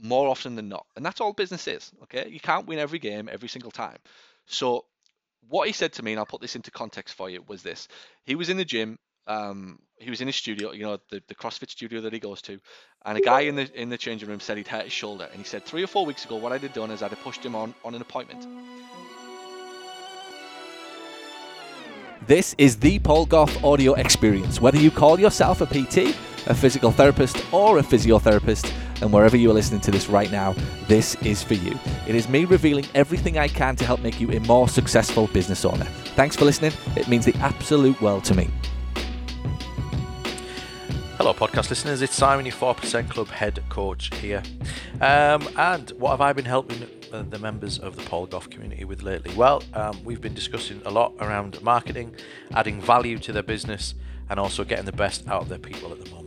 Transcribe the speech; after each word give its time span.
more 0.00 0.28
often 0.28 0.54
than 0.54 0.68
not. 0.68 0.86
And 0.96 1.04
that's 1.04 1.20
all 1.20 1.32
business 1.32 1.66
is. 1.66 1.92
Okay. 2.04 2.28
You 2.28 2.40
can't 2.40 2.66
win 2.66 2.78
every 2.78 2.98
game 2.98 3.28
every 3.30 3.48
single 3.48 3.70
time. 3.70 3.98
So 4.46 4.84
what 5.48 5.66
he 5.66 5.72
said 5.72 5.92
to 5.94 6.02
me, 6.02 6.12
and 6.12 6.18
I'll 6.18 6.26
put 6.26 6.40
this 6.40 6.56
into 6.56 6.70
context 6.70 7.14
for 7.14 7.28
you, 7.30 7.42
was 7.46 7.62
this. 7.62 7.88
He 8.24 8.34
was 8.34 8.48
in 8.48 8.56
the 8.56 8.64
gym. 8.64 8.98
Um, 9.26 9.78
he 9.98 10.08
was 10.10 10.20
in 10.20 10.26
his 10.26 10.36
studio, 10.36 10.72
you 10.72 10.84
know, 10.84 10.98
the, 11.10 11.22
the 11.28 11.34
CrossFit 11.34 11.70
studio 11.70 12.00
that 12.02 12.14
he 12.14 12.18
goes 12.18 12.40
to, 12.42 12.58
and 13.04 13.18
a 13.18 13.20
guy 13.20 13.40
in 13.40 13.56
the 13.56 13.70
in 13.78 13.90
the 13.90 13.98
changing 13.98 14.26
room 14.26 14.40
said 14.40 14.56
he'd 14.56 14.66
hurt 14.66 14.84
his 14.84 14.92
shoulder, 14.92 15.28
and 15.30 15.36
he 15.38 15.44
said 15.44 15.66
three 15.66 15.82
or 15.82 15.86
four 15.86 16.06
weeks 16.06 16.24
ago, 16.24 16.36
what 16.36 16.50
I'd 16.50 16.62
have 16.62 16.72
done 16.72 16.90
is 16.90 17.02
I'd 17.02 17.10
have 17.10 17.20
pushed 17.20 17.44
him 17.44 17.54
on 17.54 17.74
on 17.84 17.94
an 17.94 18.00
appointment. 18.00 18.46
This 22.26 22.54
is 22.58 22.76
the 22.76 22.98
Paul 23.00 23.26
Gough 23.26 23.64
audio 23.64 23.94
experience. 23.94 24.60
Whether 24.60 24.78
you 24.78 24.90
call 24.90 25.20
yourself 25.20 25.60
a 25.60 25.66
PT, 25.66 26.16
a 26.46 26.54
physical 26.54 26.90
therapist, 26.90 27.42
or 27.52 27.78
a 27.78 27.82
physiotherapist, 27.82 28.72
and 29.00 29.12
wherever 29.12 29.36
you 29.36 29.50
are 29.50 29.54
listening 29.54 29.80
to 29.82 29.90
this 29.90 30.08
right 30.08 30.30
now, 30.30 30.54
this 30.86 31.14
is 31.16 31.42
for 31.42 31.54
you. 31.54 31.78
It 32.06 32.14
is 32.14 32.28
me 32.28 32.44
revealing 32.44 32.86
everything 32.94 33.38
I 33.38 33.48
can 33.48 33.76
to 33.76 33.84
help 33.84 34.00
make 34.00 34.20
you 34.20 34.30
a 34.32 34.40
more 34.40 34.68
successful 34.68 35.28
business 35.28 35.64
owner. 35.64 35.84
Thanks 36.16 36.36
for 36.36 36.44
listening. 36.44 36.72
It 36.96 37.08
means 37.08 37.24
the 37.24 37.36
absolute 37.36 38.00
world 38.00 38.24
to 38.24 38.34
me. 38.34 38.50
Hello, 41.16 41.32
podcast 41.32 41.68
listeners. 41.68 42.00
It's 42.00 42.14
Simon, 42.14 42.46
your 42.46 42.54
4% 42.54 43.10
Club 43.10 43.28
head 43.28 43.62
coach 43.68 44.14
here. 44.20 44.42
Um, 45.00 45.48
and 45.56 45.90
what 45.98 46.10
have 46.10 46.20
I 46.20 46.32
been 46.32 46.44
helping 46.44 46.88
uh, 47.12 47.22
the 47.22 47.38
members 47.38 47.78
of 47.78 47.96
the 47.96 48.02
Paul 48.02 48.26
Gough 48.26 48.48
community 48.50 48.84
with 48.84 49.02
lately? 49.02 49.34
Well, 49.34 49.62
um, 49.74 49.98
we've 50.04 50.20
been 50.20 50.34
discussing 50.34 50.80
a 50.84 50.90
lot 50.90 51.14
around 51.20 51.60
marketing, 51.60 52.14
adding 52.52 52.80
value 52.80 53.18
to 53.18 53.32
their 53.32 53.42
business, 53.42 53.94
and 54.30 54.38
also 54.38 54.62
getting 54.62 54.84
the 54.84 54.92
best 54.92 55.26
out 55.26 55.42
of 55.42 55.48
their 55.48 55.58
people 55.58 55.90
at 55.90 55.98
the 55.98 56.08
moment. 56.10 56.17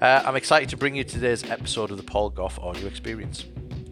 Uh, 0.00 0.22
I'm 0.24 0.36
excited 0.36 0.68
to 0.70 0.76
bring 0.76 0.96
you 0.96 1.04
today's 1.04 1.48
episode 1.48 1.90
of 1.90 1.96
the 1.96 2.02
Paul 2.02 2.30
Gough 2.30 2.58
audio 2.58 2.86
experience. 2.86 3.44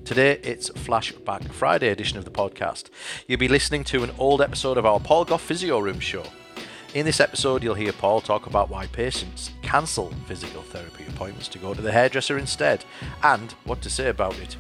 Today 0.05 0.41
it's 0.43 0.71
Flashback 0.71 1.53
Friday 1.53 1.89
edition 1.89 2.19
of 2.19 2.25
the 2.25 2.31
podcast. 2.31 2.91
You'll 3.27 3.39
be 3.39 3.49
listening 3.49 3.85
to 3.85 4.03
an 4.03 4.11
old 4.19 4.43
episode 4.43 4.77
of 4.77 4.87
our 4.87 5.01
Paul 5.01 5.25
Gough 5.25 5.41
Physio 5.41 5.79
Room 5.79 6.01
show. 6.01 6.25
In 6.93 7.07
this 7.07 7.21
episode, 7.21 7.63
you'll 7.63 7.75
hear 7.75 7.93
Paul 7.93 8.21
talk 8.21 8.47
about 8.47 8.69
why 8.69 8.89
patients 8.89 9.53
cancel 9.63 10.13
physical 10.27 10.63
therapy 10.63 11.05
appointments 11.09 11.47
to 11.49 11.59
go 11.59 11.73
to 11.73 11.81
the 11.81 11.93
hairdresser 11.93 12.37
instead, 12.37 12.85
and 13.23 13.53
what 13.65 13.81
to 13.83 13.91
say 13.91 14.09
about 14.09 14.37
it. 14.41 14.57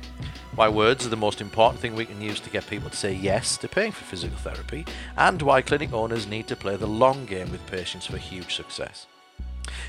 Why 0.54 0.68
words 0.68 1.04
are 1.04 1.10
the 1.10 1.16
most 1.16 1.40
important 1.40 1.80
thing 1.80 1.96
we 1.96 2.06
can 2.06 2.20
use 2.20 2.38
to 2.40 2.50
get 2.50 2.68
people 2.68 2.88
to 2.88 2.96
say 2.96 3.12
yes 3.12 3.56
to 3.56 3.68
paying 3.68 3.92
for 3.92 4.04
physical 4.04 4.38
therapy, 4.38 4.86
and 5.16 5.42
why 5.42 5.60
clinic 5.60 5.92
owners 5.92 6.28
need 6.28 6.46
to 6.46 6.56
play 6.56 6.76
the 6.76 6.86
long 6.86 7.26
game 7.26 7.50
with 7.50 7.66
patients 7.66 8.06
for 8.06 8.16
huge 8.16 8.54
success. 8.54 9.06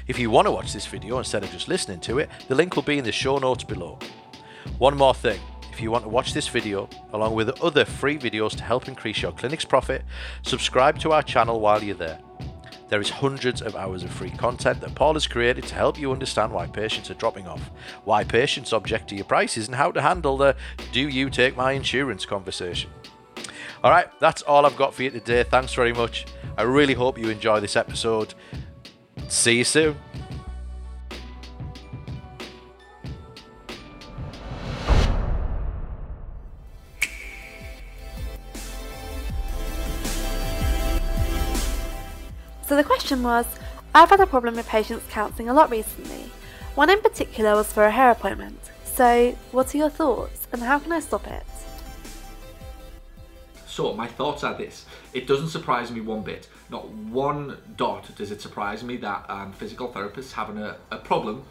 If 0.07 0.19
you 0.19 0.29
want 0.29 0.47
to 0.47 0.51
watch 0.51 0.73
this 0.73 0.85
video 0.85 1.17
instead 1.17 1.43
of 1.43 1.51
just 1.51 1.67
listening 1.67 1.99
to 2.01 2.19
it, 2.19 2.29
the 2.47 2.55
link 2.55 2.75
will 2.75 2.83
be 2.83 2.97
in 2.97 3.03
the 3.03 3.11
show 3.11 3.37
notes 3.37 3.63
below. 3.63 3.99
One 4.77 4.97
more 4.97 5.13
thing. 5.13 5.39
If 5.71 5.79
you 5.79 5.91
want 5.91 6.03
to 6.03 6.09
watch 6.09 6.33
this 6.33 6.47
video, 6.47 6.89
along 7.13 7.33
with 7.33 7.61
other 7.61 7.85
free 7.85 8.17
videos 8.17 8.55
to 8.57 8.63
help 8.63 8.87
increase 8.87 9.21
your 9.21 9.31
clinic's 9.31 9.65
profit, 9.65 10.03
subscribe 10.43 10.99
to 10.99 11.13
our 11.13 11.23
channel 11.23 11.59
while 11.59 11.81
you're 11.81 11.95
there. 11.95 12.19
There 12.89 12.99
is 12.99 13.09
hundreds 13.09 13.61
of 13.61 13.77
hours 13.77 14.03
of 14.03 14.11
free 14.11 14.31
content 14.31 14.81
that 14.81 14.95
Paul 14.95 15.13
has 15.13 15.25
created 15.25 15.63
to 15.67 15.75
help 15.75 15.97
you 15.97 16.11
understand 16.11 16.51
why 16.51 16.67
patients 16.67 17.09
are 17.09 17.13
dropping 17.13 17.47
off, 17.47 17.71
why 18.03 18.25
patients 18.25 18.73
object 18.73 19.07
to 19.09 19.15
your 19.15 19.23
prices, 19.23 19.67
and 19.67 19.75
how 19.75 19.91
to 19.93 20.01
handle 20.01 20.35
the 20.35 20.57
do 20.91 21.07
you 21.07 21.29
take 21.29 21.55
my 21.55 21.71
insurance 21.71 22.25
conversation. 22.25 22.89
All 23.81 23.91
right, 23.91 24.07
that's 24.19 24.41
all 24.41 24.65
I've 24.65 24.75
got 24.75 24.93
for 24.93 25.03
you 25.03 25.09
today. 25.09 25.43
Thanks 25.43 25.73
very 25.73 25.93
much. 25.93 26.25
I 26.57 26.63
really 26.63 26.93
hope 26.93 27.17
you 27.17 27.29
enjoy 27.29 27.61
this 27.61 27.77
episode. 27.77 28.33
See 29.31 29.59
you 29.59 29.63
soon. 29.63 29.95
So 42.67 42.75
the 42.75 42.83
question 42.83 43.23
was 43.23 43.45
I've 43.95 44.09
had 44.09 44.19
a 44.19 44.27
problem 44.27 44.57
with 44.57 44.67
patients 44.67 45.05
counselling 45.09 45.47
a 45.47 45.53
lot 45.53 45.71
recently. 45.71 46.29
One 46.75 46.89
in 46.89 46.99
particular 47.01 47.55
was 47.55 47.71
for 47.71 47.85
a 47.85 47.91
hair 47.91 48.11
appointment. 48.11 48.59
So, 48.83 49.37
what 49.51 49.73
are 49.73 49.77
your 49.77 49.89
thoughts 49.89 50.45
and 50.51 50.61
how 50.61 50.79
can 50.79 50.91
I 50.91 50.99
stop 50.99 51.25
it? 51.27 51.43
So 53.71 53.93
my 53.93 54.07
thoughts 54.07 54.43
are 54.43 54.53
this: 54.53 54.85
it 55.13 55.27
doesn't 55.27 55.47
surprise 55.47 55.91
me 55.91 56.01
one 56.01 56.23
bit. 56.23 56.49
Not 56.69 56.89
one 56.89 57.57
dot 57.77 58.13
does 58.17 58.29
it 58.29 58.41
surprise 58.41 58.83
me 58.83 58.97
that 58.97 59.25
um, 59.29 59.53
physical 59.53 59.87
therapists 59.87 60.33
having 60.33 60.57
a, 60.57 60.75
a 60.91 60.97
problem 60.97 61.43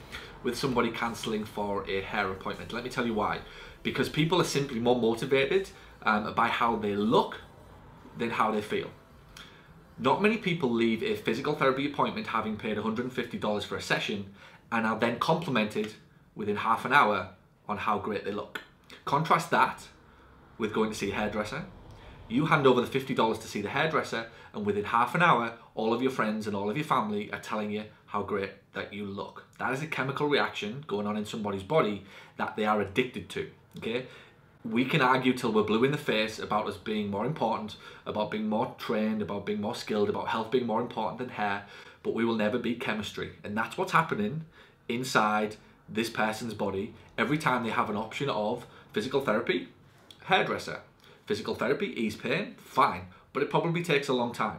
with 0.42 0.58
somebody 0.58 0.91
cancelling 0.91 1.44
for 1.47 1.88
a 1.88 2.03
hair 2.03 2.31
appointment. 2.31 2.75
Let 2.75 2.84
me 2.84 2.91
tell 2.91 3.06
you 3.06 3.14
why. 3.14 3.38
Because 3.82 4.10
people 4.10 4.38
are 4.38 4.44
simply 4.44 4.81
more 4.81 5.00
motivated 5.00 5.70
um, 6.03 6.34
by 6.34 6.48
how 6.48 6.76
they 6.76 6.94
look 6.94 7.41
than 8.19 8.28
how 8.31 8.50
they 8.50 8.60
feel. 8.60 8.91
Not 9.98 10.20
many 10.20 10.37
people 10.37 10.70
leave 10.70 11.02
a 11.02 11.16
physical 11.16 11.54
therapy 11.54 11.87
appointment 11.87 12.26
having 12.26 12.56
paid 12.56 12.76
$150 12.76 13.64
for 13.64 13.76
a 13.76 13.82
session 13.82 14.34
and 14.70 14.87
are 14.87 14.98
then 14.98 15.19
complimented 15.19 15.94
within 16.34 16.56
half 16.56 16.84
an 16.84 16.92
hour 16.92 17.31
on 17.66 17.78
how 17.78 17.98
great 17.98 18.25
they 18.26 18.32
look. 18.32 18.60
Contrast 19.06 19.50
that 19.50 19.88
with 20.58 20.75
going 20.75 20.91
to 20.91 20.97
see 20.97 21.10
a 21.10 21.14
hairdresser. 21.14 21.64
You 22.31 22.47
hand 22.47 22.67
over 22.67 22.81
the 22.81 22.99
$50 22.99 23.41
to 23.41 23.49
see 23.49 23.61
the 23.61 23.69
hairdresser, 23.69 24.27
and 24.55 24.65
within 24.65 24.85
half 24.85 25.15
an 25.15 25.23
hour, 25.23 25.55
all 25.75 25.93
of 25.93 26.01
your 26.01 26.11
friends 26.11 26.47
and 26.47 26.57
all 26.57 26.71
of 26.71 26.77
your 26.77 26.87
family 26.87 27.31
are 27.33 27.41
telling 27.41 27.71
you 27.71 27.85
how 28.07 28.23
great 28.23 28.53
that 28.73 28.93
you 28.93 29.05
look. 29.05 29.45
That 29.59 29.73
is 29.73 29.83
a 29.83 29.87
chemical 29.87 30.29
reaction 30.29 30.85
going 30.87 31.07
on 31.07 31.17
in 31.17 31.25
somebody's 31.25 31.63
body 31.63 32.05
that 32.37 32.57
they 32.57 32.65
are 32.65 32.81
addicted 32.81 33.29
to. 33.31 33.51
Okay? 33.79 34.07
we 34.65 34.85
can 34.85 35.01
argue 35.01 35.33
till 35.33 35.53
we're 35.53 35.63
blue 35.63 35.85
in 35.85 35.91
the 35.91 35.97
face 35.97 36.39
about 36.39 36.67
us 36.67 36.77
being 36.77 37.11
more 37.11 37.25
important, 37.25 37.77
about 38.05 38.31
being 38.31 38.49
more 38.49 38.75
trained, 38.79 39.23
about 39.23 39.47
being 39.47 39.61
more 39.61 39.75
skilled, 39.75 40.11
about 40.11 40.29
health 40.29 40.51
being 40.51 40.67
more 40.67 40.81
important 40.81 41.19
than 41.19 41.31
hair, 41.31 41.65
but 42.03 42.15
we 42.15 42.25
will 42.25 42.35
never 42.35 42.59
beat 42.59 42.81
chemistry. 42.81 43.33
And 43.43 43.57
that's 43.57 43.79
what's 43.79 43.93
happening 43.93 44.45
inside 44.89 45.57
this 45.89 46.11
person's 46.11 46.55
body 46.55 46.95
every 47.17 47.39
time 47.39 47.65
they 47.65 47.71
have 47.71 47.89
an 47.89 47.97
option 47.97 48.29
of 48.29 48.67
physical 48.93 49.23
therapy, 49.23 49.69
hairdresser. 50.25 50.81
Physical 51.31 51.55
therapy, 51.55 51.87
ease 51.97 52.17
pain, 52.17 52.57
fine, 52.59 53.07
but 53.33 53.41
it 53.41 53.51
probably 53.51 53.85
takes 53.85 54.09
a 54.09 54.13
long 54.13 54.33
time. 54.33 54.59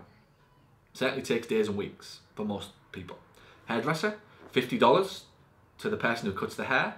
Certainly 0.93 1.23
takes 1.23 1.45
days 1.45 1.67
and 1.67 1.75
weeks 1.75 2.21
for 2.33 2.45
most 2.45 2.69
people. 2.93 3.19
Hairdresser, 3.65 4.15
$50 4.53 5.23
to 5.79 5.89
the 5.89 5.97
person 5.97 6.27
who 6.27 6.31
cuts 6.31 6.55
the 6.55 6.63
hair, 6.63 6.95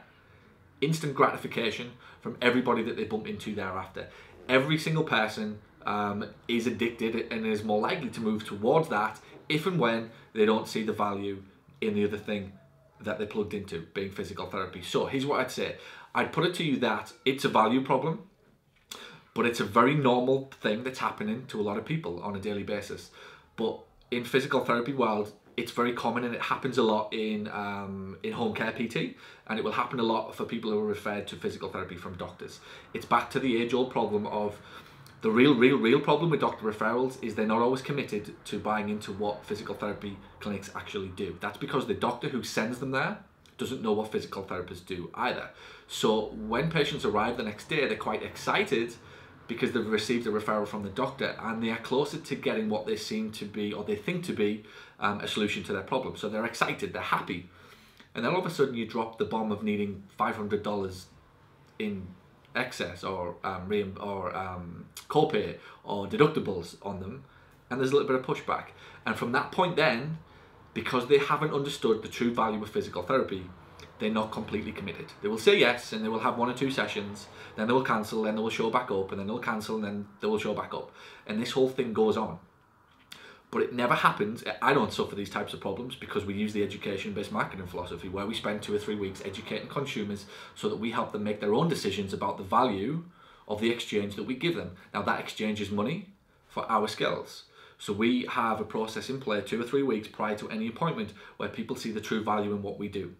instant 0.79 1.15
gratification 1.15 1.93
from 2.21 2.37
everybody 2.39 2.83
that 2.83 2.97
they 2.97 3.03
bump 3.05 3.27
into 3.27 3.55
thereafter. 3.55 4.09
Every 4.47 4.77
single 4.77 5.05
person 5.05 5.57
um, 5.87 6.23
is 6.47 6.67
addicted 6.67 7.33
and 7.33 7.43
is 7.43 7.63
more 7.63 7.81
likely 7.81 8.09
to 8.09 8.21
move 8.21 8.45
towards 8.45 8.89
that 8.89 9.19
if 9.49 9.65
and 9.65 9.79
when 9.79 10.11
they 10.33 10.45
don't 10.45 10.67
see 10.67 10.83
the 10.83 10.93
value 10.93 11.41
in 11.81 11.95
the 11.95 12.05
other 12.05 12.19
thing 12.19 12.51
that 13.01 13.17
they 13.17 13.25
plugged 13.25 13.55
into, 13.55 13.87
being 13.95 14.11
physical 14.11 14.45
therapy. 14.45 14.83
So 14.83 15.07
here's 15.07 15.25
what 15.25 15.39
I'd 15.39 15.49
say 15.49 15.77
I'd 16.13 16.31
put 16.31 16.45
it 16.45 16.53
to 16.53 16.63
you 16.63 16.77
that 16.77 17.11
it's 17.25 17.43
a 17.43 17.49
value 17.49 17.83
problem, 17.83 18.29
but 19.33 19.45
it's 19.45 19.59
a 19.59 19.63
very 19.63 19.95
normal 19.95 20.51
thing 20.61 20.83
that's 20.83 20.99
happening 20.99 21.45
to 21.47 21.59
a 21.59 21.63
lot 21.63 21.77
of 21.77 21.85
people 21.85 22.21
on 22.21 22.35
a 22.35 22.39
daily 22.39 22.63
basis. 22.63 23.11
But 23.55 23.79
in 24.11 24.23
physical 24.23 24.63
therapy 24.63 24.93
world, 24.93 25.33
it's 25.55 25.71
very 25.71 25.93
common 25.93 26.23
and 26.23 26.33
it 26.33 26.41
happens 26.41 26.77
a 26.77 26.83
lot 26.83 27.13
in 27.13 27.47
um, 27.49 28.17
in 28.23 28.33
home 28.33 28.53
care 28.53 28.71
PT 28.71 29.15
and 29.47 29.59
it 29.59 29.63
will 29.63 29.71
happen 29.71 29.99
a 29.99 30.03
lot 30.03 30.35
for 30.35 30.45
people 30.45 30.71
who 30.71 30.79
are 30.79 30.85
referred 30.85 31.27
to 31.27 31.35
physical 31.35 31.69
therapy 31.69 31.95
from 31.95 32.15
doctors. 32.15 32.59
It's 32.93 33.05
back 33.05 33.29
to 33.31 33.39
the 33.39 33.61
age 33.61 33.73
old 33.73 33.91
problem 33.91 34.25
of 34.27 34.59
the 35.21 35.31
real, 35.31 35.55
real, 35.55 35.77
real 35.77 36.01
problem 36.01 36.31
with 36.31 36.41
doctor 36.41 36.65
referrals 36.65 37.23
is 37.23 37.35
they're 37.35 37.45
not 37.45 37.61
always 37.61 37.81
committed 37.81 38.35
to 38.45 38.59
buying 38.59 38.89
into 38.89 39.13
what 39.13 39.45
physical 39.45 39.73
therapy 39.73 40.17
clinics 40.41 40.69
actually 40.75 41.09
do. 41.09 41.37
That's 41.39 41.57
because 41.57 41.87
the 41.87 41.93
doctor 41.93 42.27
who 42.27 42.43
sends 42.43 42.79
them 42.79 42.91
there 42.91 43.19
doesn't 43.57 43.81
know 43.81 43.93
what 43.93 44.11
physical 44.11 44.43
therapists 44.43 44.85
do 44.85 45.09
either. 45.13 45.49
So 45.87 46.25
when 46.31 46.69
patients 46.69 47.05
arrive 47.05 47.37
the 47.37 47.43
next 47.43 47.69
day, 47.69 47.87
they're 47.87 47.95
quite 47.95 48.21
excited 48.21 48.95
because 49.53 49.71
they've 49.71 49.85
received 49.85 50.27
a 50.27 50.31
referral 50.31 50.67
from 50.67 50.83
the 50.83 50.89
doctor 50.89 51.35
and 51.39 51.63
they 51.63 51.69
are 51.69 51.77
closer 51.77 52.17
to 52.17 52.35
getting 52.35 52.69
what 52.69 52.85
they 52.85 52.95
seem 52.95 53.31
to 53.31 53.45
be 53.45 53.71
or 53.73 53.83
they 53.83 53.95
think 53.95 54.25
to 54.25 54.33
be 54.33 54.63
um, 54.99 55.19
a 55.21 55.27
solution 55.27 55.63
to 55.63 55.73
their 55.73 55.83
problem. 55.83 56.15
So 56.15 56.29
they're 56.29 56.45
excited, 56.45 56.93
they're 56.93 57.01
happy. 57.01 57.49
And 58.15 58.23
then 58.23 58.33
all 58.33 58.39
of 58.39 58.45
a 58.45 58.49
sudden 58.49 58.75
you 58.75 58.85
drop 58.85 59.17
the 59.17 59.25
bomb 59.25 59.51
of 59.51 59.63
needing 59.63 60.03
$500 60.19 61.03
in 61.79 62.07
excess 62.55 63.03
or 63.03 63.35
um, 63.43 63.67
re- 63.67 63.91
or 63.99 64.35
um, 64.35 64.85
copay 65.09 65.57
or 65.83 66.07
deductibles 66.07 66.75
on 66.83 66.99
them 66.99 67.23
and 67.69 67.79
there's 67.79 67.91
a 67.91 67.95
little 67.95 68.07
bit 68.07 68.17
of 68.17 68.25
pushback. 68.25 68.65
And 69.05 69.15
from 69.15 69.31
that 69.31 69.51
point 69.51 69.75
then, 69.75 70.19
because 70.73 71.07
they 71.07 71.17
haven't 71.17 71.53
understood 71.53 72.01
the 72.01 72.07
true 72.07 72.33
value 72.33 72.61
of 72.61 72.69
physical 72.69 73.03
therapy, 73.03 73.49
they're 74.03 74.11
not 74.11 74.31
completely 74.31 74.71
committed. 74.71 75.05
They 75.21 75.29
will 75.29 75.37
say 75.37 75.57
yes 75.57 75.93
and 75.93 76.03
they 76.03 76.09
will 76.09 76.19
have 76.19 76.37
one 76.37 76.49
or 76.49 76.53
two 76.53 76.69
sessions, 76.69 77.27
then 77.55 77.67
they 77.67 77.73
will 77.73 77.83
cancel, 77.83 78.23
then 78.23 78.35
they 78.35 78.41
will 78.41 78.49
show 78.49 78.69
back 78.69 78.91
up, 78.91 79.11
and 79.11 79.19
then 79.19 79.27
they'll 79.27 79.39
cancel, 79.39 79.75
and 79.75 79.83
then 79.83 80.07
they 80.19 80.27
will 80.27 80.37
show 80.37 80.53
back 80.53 80.73
up. 80.73 80.91
And 81.25 81.41
this 81.41 81.51
whole 81.51 81.69
thing 81.69 81.93
goes 81.93 82.17
on. 82.17 82.39
But 83.49 83.61
it 83.61 83.73
never 83.73 83.93
happens. 83.93 84.43
I 84.61 84.73
don't 84.73 84.91
suffer 84.91 85.15
these 85.15 85.29
types 85.29 85.53
of 85.53 85.61
problems 85.61 85.95
because 85.95 86.25
we 86.25 86.33
use 86.33 86.53
the 86.53 86.63
education-based 86.63 87.31
marketing 87.31 87.67
philosophy 87.67 88.09
where 88.09 88.25
we 88.25 88.33
spend 88.33 88.61
two 88.61 88.75
or 88.75 88.79
three 88.79 88.95
weeks 88.95 89.21
educating 89.23 89.67
consumers 89.67 90.25
so 90.55 90.69
that 90.69 90.77
we 90.79 90.91
help 90.91 91.11
them 91.11 91.23
make 91.23 91.39
their 91.39 91.53
own 91.53 91.69
decisions 91.69 92.13
about 92.13 92.37
the 92.37 92.43
value 92.43 93.03
of 93.47 93.61
the 93.61 93.69
exchange 93.69 94.15
that 94.15 94.23
we 94.23 94.35
give 94.35 94.55
them. 94.55 94.71
Now 94.93 95.03
that 95.03 95.19
exchange 95.19 95.61
is 95.61 95.69
money 95.69 96.09
for 96.47 96.69
our 96.69 96.87
skills. 96.87 97.43
So 97.77 97.93
we 97.93 98.25
have 98.29 98.59
a 98.59 98.65
process 98.65 99.09
in 99.09 99.19
play 99.19 99.41
two 99.41 99.61
or 99.61 99.65
three 99.65 99.83
weeks 99.83 100.07
prior 100.07 100.35
to 100.37 100.49
any 100.49 100.67
appointment 100.67 101.13
where 101.37 101.49
people 101.49 101.75
see 101.75 101.91
the 101.91 102.01
true 102.01 102.23
value 102.23 102.53
in 102.53 102.63
what 102.63 102.79
we 102.79 102.87
do. 102.87 103.13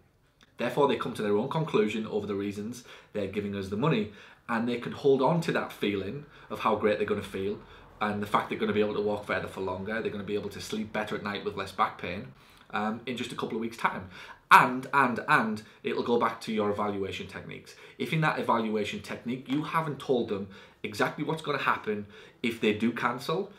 Therefore, 0.56 0.88
they 0.88 0.96
come 0.96 1.14
to 1.14 1.22
their 1.22 1.36
own 1.36 1.48
conclusion 1.48 2.06
over 2.06 2.26
the 2.26 2.34
reasons 2.34 2.84
they're 3.12 3.26
giving 3.26 3.56
us 3.56 3.68
the 3.68 3.76
money, 3.76 4.12
and 4.48 4.68
they 4.68 4.78
can 4.78 4.92
hold 4.92 5.22
on 5.22 5.40
to 5.42 5.52
that 5.52 5.72
feeling 5.72 6.26
of 6.50 6.60
how 6.60 6.76
great 6.76 6.98
they're 6.98 7.06
going 7.06 7.22
to 7.22 7.26
feel 7.26 7.58
and 8.00 8.22
the 8.22 8.26
fact 8.26 8.48
they're 8.48 8.58
going 8.58 8.68
to 8.68 8.74
be 8.74 8.80
able 8.80 8.94
to 8.94 9.00
walk 9.00 9.24
further 9.24 9.48
for 9.48 9.60
longer, 9.60 9.94
they're 9.94 10.10
going 10.10 10.18
to 10.18 10.24
be 10.24 10.34
able 10.34 10.50
to 10.50 10.60
sleep 10.60 10.92
better 10.92 11.14
at 11.14 11.22
night 11.22 11.44
with 11.44 11.56
less 11.56 11.72
back 11.72 11.98
pain 11.98 12.26
um, 12.70 13.00
in 13.06 13.16
just 13.16 13.32
a 13.32 13.36
couple 13.36 13.56
of 13.56 13.60
weeks' 13.60 13.76
time. 13.76 14.08
And, 14.50 14.86
and, 14.92 15.20
and 15.26 15.62
it'll 15.82 16.02
go 16.02 16.18
back 16.18 16.40
to 16.42 16.52
your 16.52 16.70
evaluation 16.70 17.26
techniques. 17.26 17.74
If 17.98 18.12
in 18.12 18.20
that 18.20 18.38
evaluation 18.38 19.00
technique 19.00 19.46
you 19.48 19.62
haven't 19.62 19.98
told 20.00 20.28
them 20.28 20.48
exactly 20.82 21.24
what's 21.24 21.42
going 21.42 21.58
to 21.58 21.64
happen 21.64 22.06
if 22.42 22.60
they 22.60 22.74
do 22.74 22.92
cancel, 22.92 23.50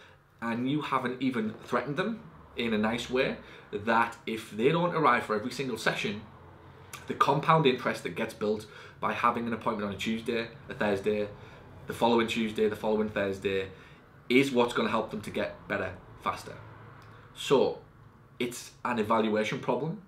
and 0.42 0.70
you 0.70 0.82
haven't 0.82 1.22
even 1.22 1.54
threatened 1.64 1.98
them 1.98 2.20
in 2.56 2.74
a 2.74 2.78
nice 2.78 3.10
way, 3.10 3.38
that 3.72 4.16
if 4.28 4.52
they 4.52 4.70
don't 4.70 4.94
arrive 4.94 5.24
for 5.24 5.36
every 5.36 5.52
single 5.52 5.78
session, 5.78 6.22
the 7.08 7.14
compound 7.14 7.66
interest 7.66 8.04
that 8.04 8.16
gets 8.16 8.34
built 8.34 8.66
by 9.00 9.14
having 9.14 9.48
an 9.48 9.54
appointment 9.54 9.90
on 9.90 9.96
a 9.96 9.98
Tuesday, 9.98 10.48
a 10.70 10.74
Thursday, 10.74 11.28
the 11.88 11.94
following 11.94 12.28
Tuesday, 12.28 12.68
the 12.68 12.76
following 12.76 13.10
Thursday, 13.10 13.68
is 14.30 14.52
what's 14.52 14.74
going 14.74 14.88
to 14.88 14.92
help 14.92 15.12
them 15.12 15.22
to 15.22 15.30
get 15.30 15.68
better 15.68 15.94
faster. 16.24 16.56
So 17.36 17.80
it's 18.40 18.72
an 18.84 19.00
evaluation 19.00 19.60
problem, 19.60 20.02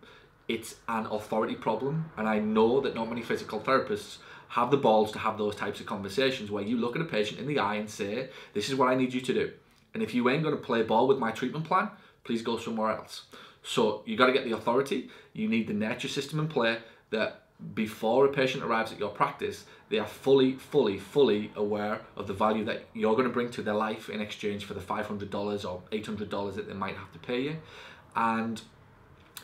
it's 0.47 0.75
an 0.87 1.05
authority 1.07 1.55
problem, 1.55 2.11
and 2.17 2.27
I 2.27 2.39
know 2.39 2.81
that 2.81 2.95
not 2.95 3.09
many 3.09 3.21
physical 3.21 3.59
therapists 3.59 4.17
have 4.49 4.71
the 4.71 4.77
balls 4.77 5.11
to 5.11 5.19
have 5.19 5.37
those 5.37 5.55
types 5.55 5.79
of 5.79 5.85
conversations 5.85 6.49
where 6.49 6.63
you 6.63 6.77
look 6.77 6.95
at 6.95 7.01
a 7.01 7.05
patient 7.05 7.39
in 7.39 7.47
the 7.47 7.59
eye 7.59 7.75
and 7.75 7.89
say, 7.89 8.29
This 8.53 8.69
is 8.69 8.75
what 8.75 8.87
I 8.87 8.95
need 8.95 9.13
you 9.13 9.21
to 9.21 9.33
do. 9.33 9.51
And 9.93 10.01
if 10.01 10.13
you 10.13 10.29
ain't 10.29 10.43
going 10.43 10.55
to 10.55 10.61
play 10.61 10.83
ball 10.83 11.07
with 11.07 11.17
my 11.17 11.31
treatment 11.31 11.65
plan, 11.65 11.89
please 12.23 12.41
go 12.41 12.57
somewhere 12.57 12.91
else. 12.91 13.23
So 13.67 14.01
you 14.05 14.15
got 14.15 14.27
to 14.27 14.33
get 14.33 14.45
the 14.45 14.53
authority. 14.53 15.09
You 15.33 15.49
need 15.49 15.67
the 15.67 15.73
nurture 15.73 16.07
system 16.07 16.39
in 16.39 16.47
play 16.47 16.77
that 17.09 17.43
before 17.73 18.25
a 18.25 18.29
patient 18.29 18.63
arrives 18.63 18.93
at 18.93 18.99
your 18.99 19.09
practice, 19.09 19.65
they 19.89 19.99
are 19.99 20.07
fully, 20.07 20.53
fully, 20.53 20.97
fully 20.97 21.51
aware 21.55 22.01
of 22.15 22.27
the 22.27 22.33
value 22.33 22.63
that 22.65 22.85
you're 22.93 23.13
going 23.13 23.27
to 23.27 23.33
bring 23.33 23.49
to 23.51 23.61
their 23.61 23.73
life 23.73 24.09
in 24.09 24.21
exchange 24.21 24.63
for 24.63 24.73
the 24.73 24.79
$500 24.79 25.65
or 25.65 25.81
$800 25.91 26.55
that 26.55 26.67
they 26.67 26.73
might 26.73 26.95
have 26.95 27.11
to 27.11 27.19
pay 27.19 27.41
you. 27.41 27.57
And 28.15 28.61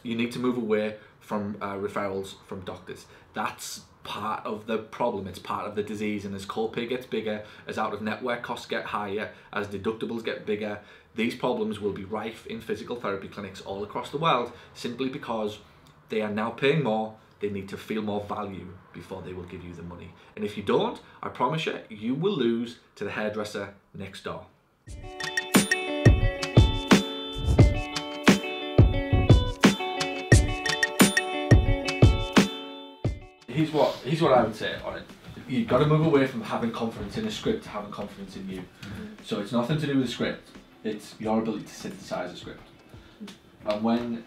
you 0.03 0.15
need 0.15 0.31
to 0.33 0.39
move 0.39 0.57
away 0.57 0.95
from 1.19 1.57
uh, 1.61 1.75
referrals 1.75 2.35
from 2.45 2.61
doctors. 2.61 3.05
That's 3.33 3.81
part 4.03 4.45
of 4.45 4.67
the 4.67 4.77
problem, 4.77 5.27
it's 5.27 5.39
part 5.39 5.67
of 5.67 5.75
the 5.75 5.83
disease. 5.83 6.25
And 6.25 6.35
as 6.35 6.45
copay 6.45 6.87
gets 6.87 7.05
bigger, 7.05 7.43
as 7.67 7.77
out 7.77 7.93
of 7.93 8.01
network 8.01 8.43
costs 8.43 8.67
get 8.67 8.85
higher, 8.85 9.31
as 9.51 9.67
deductibles 9.67 10.23
get 10.23 10.45
bigger, 10.45 10.79
these 11.15 11.35
problems 11.35 11.79
will 11.79 11.93
be 11.93 12.03
rife 12.03 12.47
in 12.47 12.59
physical 12.59 12.95
therapy 12.95 13.27
clinics 13.27 13.61
all 13.61 13.83
across 13.83 14.09
the 14.09 14.17
world 14.17 14.51
simply 14.73 15.09
because 15.09 15.59
they 16.09 16.21
are 16.21 16.31
now 16.31 16.49
paying 16.49 16.83
more 16.83 17.15
they 17.43 17.49
need 17.49 17.67
to 17.67 17.77
feel 17.77 18.01
more 18.01 18.21
value 18.21 18.69
before 18.93 19.21
they 19.21 19.33
will 19.33 19.43
give 19.43 19.65
you 19.65 19.73
the 19.73 19.83
money. 19.83 20.13
And 20.37 20.45
if 20.45 20.55
you 20.55 20.63
don't, 20.63 20.97
I 21.21 21.27
promise 21.27 21.65
you, 21.65 21.77
you 21.89 22.15
will 22.15 22.37
lose 22.37 22.77
to 22.95 23.03
the 23.03 23.11
hairdresser 23.11 23.73
next 23.93 24.23
door. 24.23 24.45
Here's 33.49 33.71
what 33.71 33.93
here's 34.05 34.21
what 34.21 34.31
I 34.31 34.41
would 34.41 34.55
say 34.55 34.77
on 34.85 34.95
it. 34.95 35.03
You've 35.49 35.67
got 35.67 35.79
to 35.79 35.85
move 35.85 36.05
away 36.05 36.27
from 36.27 36.41
having 36.43 36.71
confidence 36.71 37.17
in 37.17 37.27
a 37.27 37.31
script 37.31 37.63
to 37.65 37.69
having 37.69 37.91
confidence 37.91 38.37
in 38.37 38.47
you. 38.47 38.59
Mm-hmm. 38.59 39.05
So 39.25 39.41
it's 39.41 39.51
nothing 39.51 39.77
to 39.79 39.85
do 39.85 39.97
with 39.97 40.05
the 40.05 40.11
script. 40.11 40.49
It's 40.83 41.15
your 41.19 41.39
ability 41.39 41.65
to 41.65 41.73
synthesize 41.73 42.33
a 42.33 42.35
script. 42.35 42.61
And 43.65 43.83
when 43.83 44.23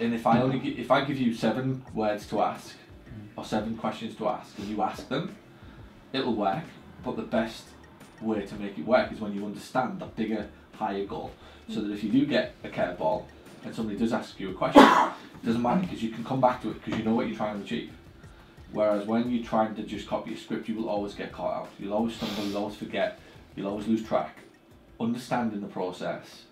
and 0.00 0.14
if 0.14 0.26
I 0.26 0.40
only 0.40 0.58
if 0.78 0.90
I 0.90 1.04
give 1.04 1.18
you 1.18 1.34
seven 1.34 1.84
words 1.94 2.26
to 2.28 2.42
ask 2.42 2.74
mm. 3.08 3.28
or 3.36 3.44
seven 3.44 3.76
questions 3.76 4.16
to 4.16 4.28
ask 4.28 4.58
and 4.58 4.68
you 4.68 4.82
ask 4.82 5.08
them, 5.08 5.36
it'll 6.12 6.34
work. 6.34 6.64
But 7.04 7.16
the 7.16 7.22
best 7.22 7.64
way 8.20 8.44
to 8.46 8.54
make 8.56 8.78
it 8.78 8.84
work 8.84 9.12
is 9.12 9.20
when 9.20 9.32
you 9.32 9.44
understand 9.44 10.00
the 10.00 10.06
bigger, 10.06 10.48
higher 10.74 11.04
goal. 11.04 11.32
So 11.68 11.80
that 11.80 11.92
if 11.92 12.02
you 12.02 12.10
do 12.10 12.26
get 12.26 12.54
a 12.64 12.68
curveball 12.68 13.24
and 13.64 13.74
somebody 13.74 13.98
does 13.98 14.12
ask 14.12 14.38
you 14.40 14.50
a 14.50 14.54
question, 14.54 14.82
it 14.82 15.46
doesn't 15.46 15.62
matter 15.62 15.80
because 15.80 16.02
you 16.02 16.10
can 16.10 16.24
come 16.24 16.40
back 16.40 16.62
to 16.62 16.70
it 16.70 16.84
because 16.84 16.98
you 16.98 17.04
know 17.04 17.14
what 17.14 17.28
you're 17.28 17.36
trying 17.36 17.58
to 17.58 17.64
achieve. 17.64 17.92
Whereas 18.72 19.06
when 19.06 19.30
you're 19.30 19.44
trying 19.44 19.74
to 19.76 19.82
just 19.82 20.08
copy 20.08 20.34
a 20.34 20.36
script, 20.36 20.68
you 20.68 20.74
will 20.74 20.88
always 20.88 21.14
get 21.14 21.30
caught 21.32 21.54
out. 21.54 21.68
You'll 21.78 21.92
always 21.92 22.16
stumble, 22.16 22.44
you'll 22.44 22.56
always 22.56 22.76
forget, 22.76 23.20
you'll 23.54 23.68
always 23.68 23.86
lose 23.86 24.02
track. 24.02 24.38
Understanding 25.02 25.60
the 25.60 25.66
process 25.66 26.44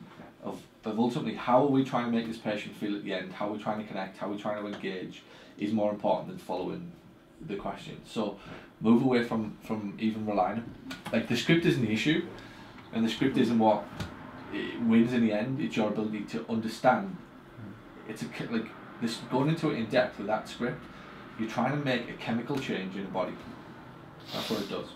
of 0.43 0.61
of 0.85 0.99
ultimately 0.99 1.35
how 1.35 1.63
are 1.65 1.69
we 1.69 1.85
trying 1.85 2.07
to 2.07 2.11
make 2.11 2.27
this 2.27 2.39
patient 2.39 2.75
feel 2.77 2.97
at 2.97 3.05
the 3.05 3.13
end, 3.13 3.33
how 3.33 3.49
are 3.49 3.53
we 3.53 3.59
trying 3.59 3.79
to 3.79 3.87
connect, 3.87 4.17
how 4.19 4.29
are 4.29 4.33
we 4.33 4.39
trying 4.39 4.63
to 4.63 4.67
engage, 4.67 5.23
is 5.59 5.73
more 5.73 5.91
important 5.91 6.29
than 6.29 6.39
following 6.39 6.91
the 7.47 7.57
question. 7.57 8.01
So 8.07 8.39
move 8.81 9.03
away 9.03 9.23
from, 9.25 9.57
from 9.63 9.97
even 9.99 10.27
relying. 10.27 10.65
Like 11.13 11.29
the 11.29 11.37
script 11.37 11.67
isn't 11.67 11.85
the 11.85 11.93
issue, 11.93 12.27
and 12.93 13.05
the 13.05 13.09
script 13.11 13.37
isn't 13.37 13.59
what 13.59 13.85
wins 14.83 15.13
in 15.13 15.27
the 15.27 15.33
end. 15.33 15.61
It's 15.61 15.77
your 15.77 15.89
ability 15.89 16.25
to 16.31 16.47
understand. 16.49 17.17
It's 18.09 18.23
a 18.23 18.27
like 18.51 18.67
this 19.01 19.19
going 19.31 19.51
into 19.51 19.71
it 19.71 19.79
in 19.79 19.87
depth 19.87 20.19
with 20.19 20.27
that 20.27 20.49
script. 20.49 20.83
You're 21.39 21.49
trying 21.49 21.73
to 21.73 21.85
make 21.85 22.09
a 22.11 22.15
chemical 22.15 22.59
change 22.59 22.97
in 22.97 23.05
the 23.05 23.11
body. 23.11 23.35
That's 24.33 24.51
what 24.51 24.61
it 24.61 24.69
does. 24.69 24.87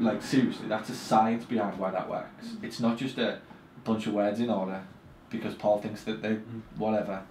Like 0.00 0.22
seriously, 0.22 0.68
that's 0.68 0.90
a 0.90 0.94
science 0.94 1.44
behind 1.44 1.78
why 1.78 1.90
that 1.90 2.08
works. 2.08 2.48
It's 2.62 2.80
not 2.80 2.98
just 2.98 3.18
a 3.18 3.40
bunch 3.84 4.06
of 4.06 4.14
words 4.14 4.40
in 4.40 4.50
order 4.50 4.82
because 5.30 5.54
Paul 5.54 5.80
thinks 5.80 6.02
that 6.04 6.22
they 6.22 6.30
mm. 6.30 6.62
whatever 6.76 7.22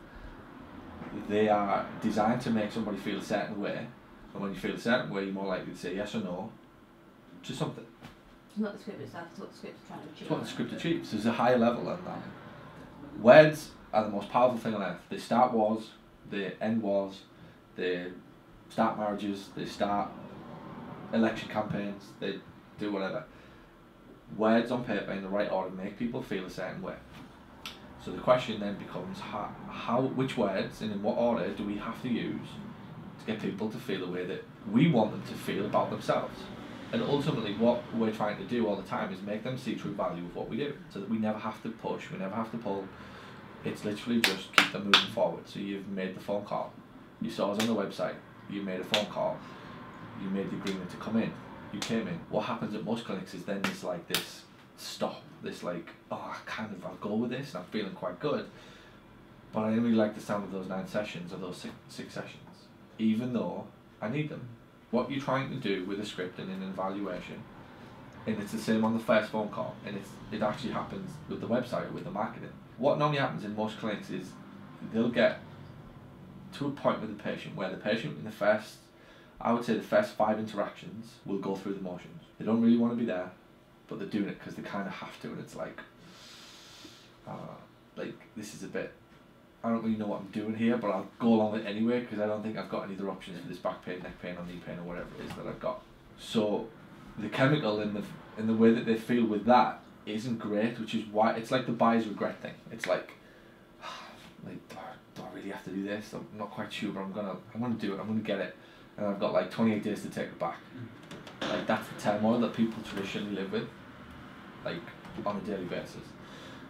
they 1.28 1.50
are 1.50 1.86
designed 2.02 2.42
to 2.42 2.50
make 2.50 2.72
somebody 2.72 2.98
feel 2.98 3.20
a 3.20 3.22
certain 3.24 3.60
way 3.62 3.86
and 4.34 4.42
when 4.42 4.54
you 4.54 4.60
feel 4.60 4.76
a 4.76 4.80
certain 4.80 5.10
way 5.10 5.26
you're 5.26 5.34
more 5.34 5.48
likely 5.48 5.72
to 5.74 5.78
say 5.78 5.96
yes 5.96 6.16
or 6.16 6.20
no 6.20 6.52
to 7.44 7.54
something. 7.54 7.86
It's 8.50 8.60
not 8.60 8.74
the 8.78 8.80
script 8.80 9.02
itself, 9.02 9.28
it's 9.32 9.40
what 9.40 9.52
the 9.52 9.58
script's 9.58 9.88
trying 9.88 10.00
to 10.00 10.06
achieve. 10.06 10.22
It's 10.22 10.30
what 10.30 10.42
the 10.42 10.48
script 10.48 10.74
achieves. 10.74 11.12
There's 11.12 11.26
a 11.26 11.32
higher 11.32 11.58
level 11.58 11.86
than 11.86 11.98
that. 12.06 13.22
Words 13.22 13.72
are 13.92 14.04
the 14.04 14.10
most 14.10 14.30
powerful 14.30 14.58
thing 14.58 14.76
on 14.76 14.82
earth. 14.82 15.02
They 15.10 15.18
start 15.18 15.54
wars, 15.54 15.92
they 16.30 16.54
end 16.62 16.82
wars, 16.82 17.22
they 17.76 18.08
start 18.70 18.98
marriages, 18.98 19.50
they 19.56 19.66
start 19.66 20.10
election 21.14 21.50
campaigns, 21.50 22.06
they 22.20 22.40
do 22.80 22.92
whatever 22.92 23.24
words 24.38 24.72
on 24.72 24.84
paper 24.84 25.12
in 25.12 25.22
the 25.22 25.30
right 25.30 25.52
order 25.52 25.70
make 25.76 25.98
people 25.98 26.22
feel 26.22 26.46
a 26.46 26.50
certain 26.50 26.82
way. 26.82 26.96
So 28.04 28.12
the 28.12 28.20
question 28.20 28.60
then 28.60 28.78
becomes 28.78 29.20
how, 29.20 29.50
how 29.70 30.02
which 30.02 30.38
words 30.38 30.82
and 30.82 30.92
in 30.92 31.02
what 31.02 31.18
order 31.18 31.50
do 31.50 31.66
we 31.66 31.78
have 31.78 32.02
to 32.02 32.10
use 32.10 32.48
to 33.20 33.26
get 33.26 33.42
people 33.42 33.70
to 33.70 33.78
feel 33.78 34.06
the 34.06 34.12
way 34.12 34.26
that 34.26 34.44
we 34.72 34.90
want 34.90 35.12
them 35.12 35.22
to 35.22 35.34
feel 35.34 35.66
about 35.66 35.90
themselves? 35.90 36.38
And 36.92 37.02
ultimately, 37.02 37.56
what 37.56 37.82
we're 37.96 38.12
trying 38.12 38.38
to 38.38 38.44
do 38.44 38.68
all 38.68 38.76
the 38.76 38.84
time 38.84 39.12
is 39.12 39.22
make 39.22 39.44
them 39.44 39.58
see 39.58 39.76
true 39.76 39.94
value 39.94 40.24
of 40.26 40.36
what 40.36 40.48
we 40.48 40.58
do, 40.58 40.76
so 40.92 41.00
that 41.00 41.10
we 41.10 41.18
never 41.18 41.40
have 41.40 41.64
to 41.64 41.70
push, 41.70 42.12
we 42.12 42.20
never 42.20 42.36
have 42.36 42.52
to 42.52 42.58
pull. 42.58 42.88
It's 43.66 43.84
literally 43.84 44.22
just 44.22 44.56
keep 44.56 44.72
them 44.72 44.84
moving 44.84 45.12
forward. 45.12 45.48
So 45.48 45.60
you've 45.60 45.88
made 45.88 46.16
the 46.16 46.20
phone 46.20 46.46
call, 46.46 46.72
you 47.20 47.32
saw 47.32 47.52
us 47.52 47.62
on 47.62 47.68
the 47.68 47.74
website, 47.74 48.16
you 48.48 48.62
made 48.62 48.80
a 48.80 48.84
phone 48.84 49.08
call, 49.08 49.38
you 50.22 50.30
made 50.30 50.52
the 50.52 50.58
agreement 50.58 50.92
to 50.92 50.98
come 50.98 51.18
in, 51.18 51.34
you 51.74 51.80
came 51.80 52.08
in. 52.08 52.20
What 52.30 52.46
happens 52.46 52.76
at 52.76 52.84
most 52.84 53.06
clinics 53.06 53.34
is 53.34 53.44
then 53.44 53.62
there's 53.62 53.84
like 53.84 54.08
this 54.08 54.42
stop, 54.78 55.22
this 55.42 55.64
like, 55.64 55.88
oh, 56.12 56.34
I 56.34 56.38
kind 56.46 56.72
of, 56.72 56.86
I'll 56.86 56.96
go 56.96 57.16
with 57.16 57.32
this, 57.32 57.54
and 57.54 57.64
I'm 57.64 57.70
feeling 57.70 57.94
quite 57.94 58.20
good. 58.20 58.46
But 59.52 59.66
I 59.66 59.70
don't 59.72 59.84
really 59.84 59.96
like 59.96 60.16
the 60.16 60.22
sound 60.22 60.44
of 60.44 60.52
those 60.52 60.68
nine 60.68 60.88
sessions 60.88 61.34
or 61.34 61.38
those 61.38 61.58
six, 61.58 61.74
six 61.90 62.14
sessions, 62.14 62.68
even 62.98 63.34
though 63.34 63.68
I 64.02 64.10
need 64.10 64.30
them. 64.30 64.48
What 64.92 65.10
you're 65.10 65.22
trying 65.22 65.50
to 65.50 65.56
do 65.56 65.86
with 65.86 66.00
a 66.00 66.06
script 66.06 66.40
and 66.40 66.50
an 66.50 66.64
evaluation, 66.64 67.44
and 68.26 68.40
it's 68.40 68.52
the 68.52 68.60
same 68.60 68.84
on 68.84 68.94
the 68.94 69.04
first 69.04 69.32
phone 69.32 69.50
call, 69.50 69.76
and 69.86 69.98
it's, 69.98 70.10
it 70.32 70.42
actually 70.42 70.72
happens 70.72 71.12
with 71.28 71.42
the 71.42 71.48
website 71.48 71.92
with 71.92 72.04
the 72.04 72.12
marketing. 72.12 72.50
What 72.78 72.98
normally 72.98 73.20
happens 73.20 73.44
in 73.44 73.56
most 73.56 73.78
clinics 73.80 74.10
is 74.10 74.30
they'll 74.92 75.10
get 75.10 75.40
to 76.54 76.68
a 76.68 76.72
point 76.72 77.02
with 77.02 77.16
the 77.16 77.24
patient 77.24 77.56
where 77.56 77.70
the 77.70 77.78
patient 77.78 78.18
in 78.18 78.24
the 78.24 78.32
first 78.32 78.78
I 79.42 79.52
would 79.54 79.66
say 79.66 79.74
the 79.74 79.82
first 79.82 80.14
five 80.14 80.40
interactions 80.40 81.16
will 81.26 81.40
go 81.40 81.56
through 81.56 81.74
the 81.74 81.82
motions. 81.82 82.24
They 82.40 82.46
don't 82.46 82.62
really 82.62 82.78
want 82.78 82.94
to 82.94 82.98
be 82.98 83.06
there, 83.06 83.32
but 83.88 84.00
they're 84.00 84.08
doing 84.08 84.30
it 84.30 84.40
because 84.40 84.56
they 84.56 84.64
kind 84.64 84.88
of 84.88 84.94
have 84.94 85.20
to, 85.22 85.28
and 85.30 85.40
it's 85.40 85.56
like, 85.56 85.80
uh, 87.28 87.56
like 87.96 88.16
this 88.36 88.54
is 88.54 88.64
a 88.64 88.68
bit. 88.68 88.94
I 89.64 89.70
don't 89.70 89.84
really 89.84 89.96
know 89.96 90.08
what 90.08 90.20
I'm 90.20 90.28
doing 90.28 90.56
here, 90.56 90.78
but 90.78 90.92
I'll 90.92 91.08
go 91.20 91.28
along 91.28 91.54
with 91.54 91.66
it 91.66 91.70
anyway 91.70 92.02
because 92.02 92.20
I 92.20 92.28
don't 92.28 92.44
think 92.44 92.58
I've 92.58 92.70
got 92.70 92.84
any 92.84 92.96
other 92.96 93.10
options 93.10 93.40
for 93.40 93.48
this 93.48 93.60
back 93.60 93.84
pain, 93.86 94.00
neck 94.04 94.22
pain, 94.22 94.36
or 94.36 94.46
knee 94.46 94.62
pain, 94.66 94.78
or 94.80 94.84
whatever 94.84 95.08
it 95.20 95.30
is 95.30 95.36
that 95.36 95.48
I've 95.48 95.60
got. 95.60 95.82
So, 96.20 96.68
the 97.18 97.30
chemical 97.30 97.80
in 97.80 97.94
the 97.94 98.04
in 98.38 98.48
the 98.48 98.54
way 98.54 98.74
that 98.74 98.86
they 98.86 98.96
feel 98.96 99.26
with 99.26 99.46
that 99.46 99.80
isn't 100.06 100.40
great, 100.40 100.80
which 100.80 100.96
is 100.96 101.06
why 101.06 101.34
it's 101.34 101.52
like 101.52 101.66
the 101.66 101.72
buyer's 101.72 102.08
regret 102.08 102.42
thing. 102.42 102.54
It's 102.72 102.88
like, 102.88 103.14
like 104.46 104.68
do 104.68 104.76
I, 104.78 104.94
do 105.16 105.22
I 105.24 105.36
really 105.36 105.50
have 105.50 105.64
to 105.64 105.70
do 105.70 105.84
this? 105.84 106.14
I'm 106.14 106.28
not 106.38 106.52
quite 106.52 106.72
sure, 106.74 106.92
but 106.92 107.02
I'm 107.02 107.14
gonna 107.14 107.36
I'm 107.54 107.62
gonna 107.62 107.76
do 107.76 107.94
it. 107.94 108.00
I'm 108.00 108.08
gonna 108.08 108.20
get 108.20 108.40
it, 108.40 108.56
and 108.98 109.08
I've 109.08 109.20
got 109.20 109.34
like 109.34 109.52
28 109.52 109.84
days 109.84 110.02
to 110.04 110.10
take 110.10 110.28
it 110.28 110.40
back. 110.40 110.58
Like 111.42 111.68
that's 111.68 111.88
the 111.90 112.00
turmoil 112.00 112.40
that 112.40 112.54
people 112.54 112.82
traditionally 112.84 113.36
live 113.36 113.52
with, 113.52 113.68
like 114.64 114.82
on 115.26 115.38
a 115.38 115.42
daily 115.42 115.66
basis. 115.66 116.04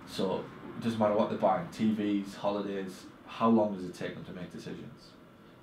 So 0.08 0.44
it 0.78 0.84
doesn't 0.84 1.00
matter 1.00 1.14
what 1.14 1.30
they're 1.30 1.40
buying, 1.40 1.68
TVs, 1.68 2.36
holidays. 2.36 3.06
How 3.28 3.50
long 3.50 3.76
does 3.76 3.86
it 3.86 3.96
take 3.96 4.16
them 4.16 4.24
to 4.26 4.34
make 4.34 4.52
decisions? 4.52 5.12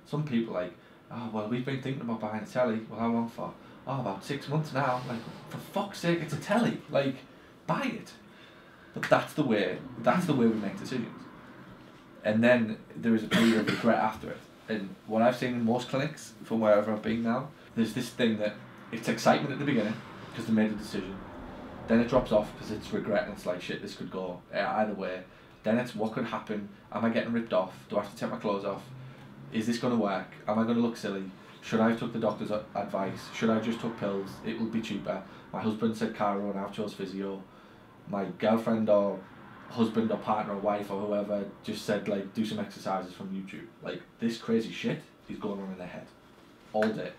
Some 0.05 0.23
people 0.23 0.53
like, 0.53 0.73
oh 1.11 1.29
well, 1.31 1.47
we've 1.47 1.65
been 1.65 1.81
thinking 1.81 2.01
about 2.01 2.21
buying 2.21 2.43
a 2.43 2.47
telly. 2.47 2.81
Well, 2.89 2.99
how 2.99 3.11
long 3.11 3.29
for? 3.29 3.53
Oh, 3.87 3.99
about 3.99 4.23
six 4.23 4.47
months 4.47 4.73
now. 4.73 5.01
Like, 5.07 5.19
for 5.49 5.57
fuck's 5.57 5.99
sake, 5.99 6.19
it's 6.21 6.33
a 6.33 6.37
telly. 6.37 6.79
Like, 6.89 7.15
buy 7.65 7.81
it. 7.81 8.11
But 8.93 9.03
that's 9.03 9.33
the 9.33 9.43
way. 9.43 9.79
That's 9.99 10.25
the 10.25 10.33
way 10.33 10.45
we 10.45 10.53
make 10.53 10.77
decisions. 10.77 11.23
And 12.23 12.43
then 12.43 12.77
there 12.95 13.15
is 13.15 13.23
a 13.23 13.27
period 13.27 13.55
of 13.55 13.67
regret 13.67 13.97
after 13.97 14.29
it. 14.29 14.37
And 14.69 14.95
what 15.07 15.21
I've 15.21 15.35
seen 15.35 15.53
in 15.53 15.65
most 15.65 15.89
clinics, 15.89 16.33
from 16.43 16.61
wherever 16.61 16.91
I've 16.91 17.01
been 17.01 17.23
now, 17.23 17.49
there's 17.75 17.93
this 17.93 18.09
thing 18.09 18.37
that 18.37 18.55
it's 18.91 19.09
excitement 19.09 19.53
at 19.53 19.59
the 19.59 19.65
beginning 19.65 19.95
because 20.29 20.45
they 20.45 20.53
made 20.53 20.71
a 20.71 20.75
decision. 20.75 21.15
Then 21.87 21.99
it 21.99 22.09
drops 22.09 22.31
off 22.31 22.51
because 22.53 22.71
it's 22.71 22.93
regret 22.93 23.25
and 23.25 23.33
it's 23.33 23.45
like 23.45 23.61
shit. 23.61 23.81
This 23.81 23.95
could 23.95 24.11
go 24.11 24.41
either 24.53 24.93
way. 24.93 25.23
Then 25.63 25.77
it's 25.77 25.95
what 25.95 26.13
could 26.13 26.25
happen. 26.25 26.69
Am 26.91 27.03
I 27.03 27.09
getting 27.09 27.33
ripped 27.33 27.53
off? 27.53 27.73
Do 27.89 27.97
I 27.97 28.03
have 28.03 28.11
to 28.11 28.17
take 28.17 28.31
my 28.31 28.37
clothes 28.37 28.65
off? 28.65 28.83
Is 29.51 29.67
this 29.67 29.77
going 29.77 29.93
to 29.93 29.99
work? 30.01 30.27
Am 30.47 30.57
I 30.57 30.63
going 30.63 30.75
to 30.75 30.81
look 30.81 30.95
silly? 30.95 31.23
Should 31.61 31.79
I 31.79 31.89
have 31.89 31.99
took 31.99 32.13
the 32.13 32.19
doctor's 32.19 32.51
advice? 32.51 33.27
Should 33.35 33.49
I 33.49 33.55
have 33.55 33.65
just 33.65 33.79
took 33.79 33.99
pills? 33.99 34.29
It 34.45 34.59
will 34.59 34.67
be 34.67 34.81
cheaper. 34.81 35.21
My 35.51 35.61
husband 35.61 35.95
said 35.97 36.15
chiro 36.15 36.49
and 36.49 36.59
I've 36.59 36.73
chose 36.73 36.93
physio. 36.93 37.43
My 38.09 38.25
girlfriend 38.39 38.89
or 38.89 39.19
husband 39.71 40.11
or 40.11 40.17
partner 40.17 40.53
or 40.53 40.57
wife 40.57 40.91
or 40.91 40.99
whoever 40.99 41.45
just 41.63 41.85
said 41.85 42.07
like 42.07 42.33
do 42.33 42.45
some 42.45 42.59
exercises 42.59 43.13
from 43.13 43.29
YouTube. 43.29 43.67
Like 43.81 44.01
this 44.19 44.37
crazy 44.37 44.71
shit 44.71 45.01
is 45.29 45.37
going 45.37 45.61
on 45.61 45.71
in 45.71 45.77
their 45.77 45.87
head. 45.87 46.07
All 46.73 46.87
day. 46.87 47.11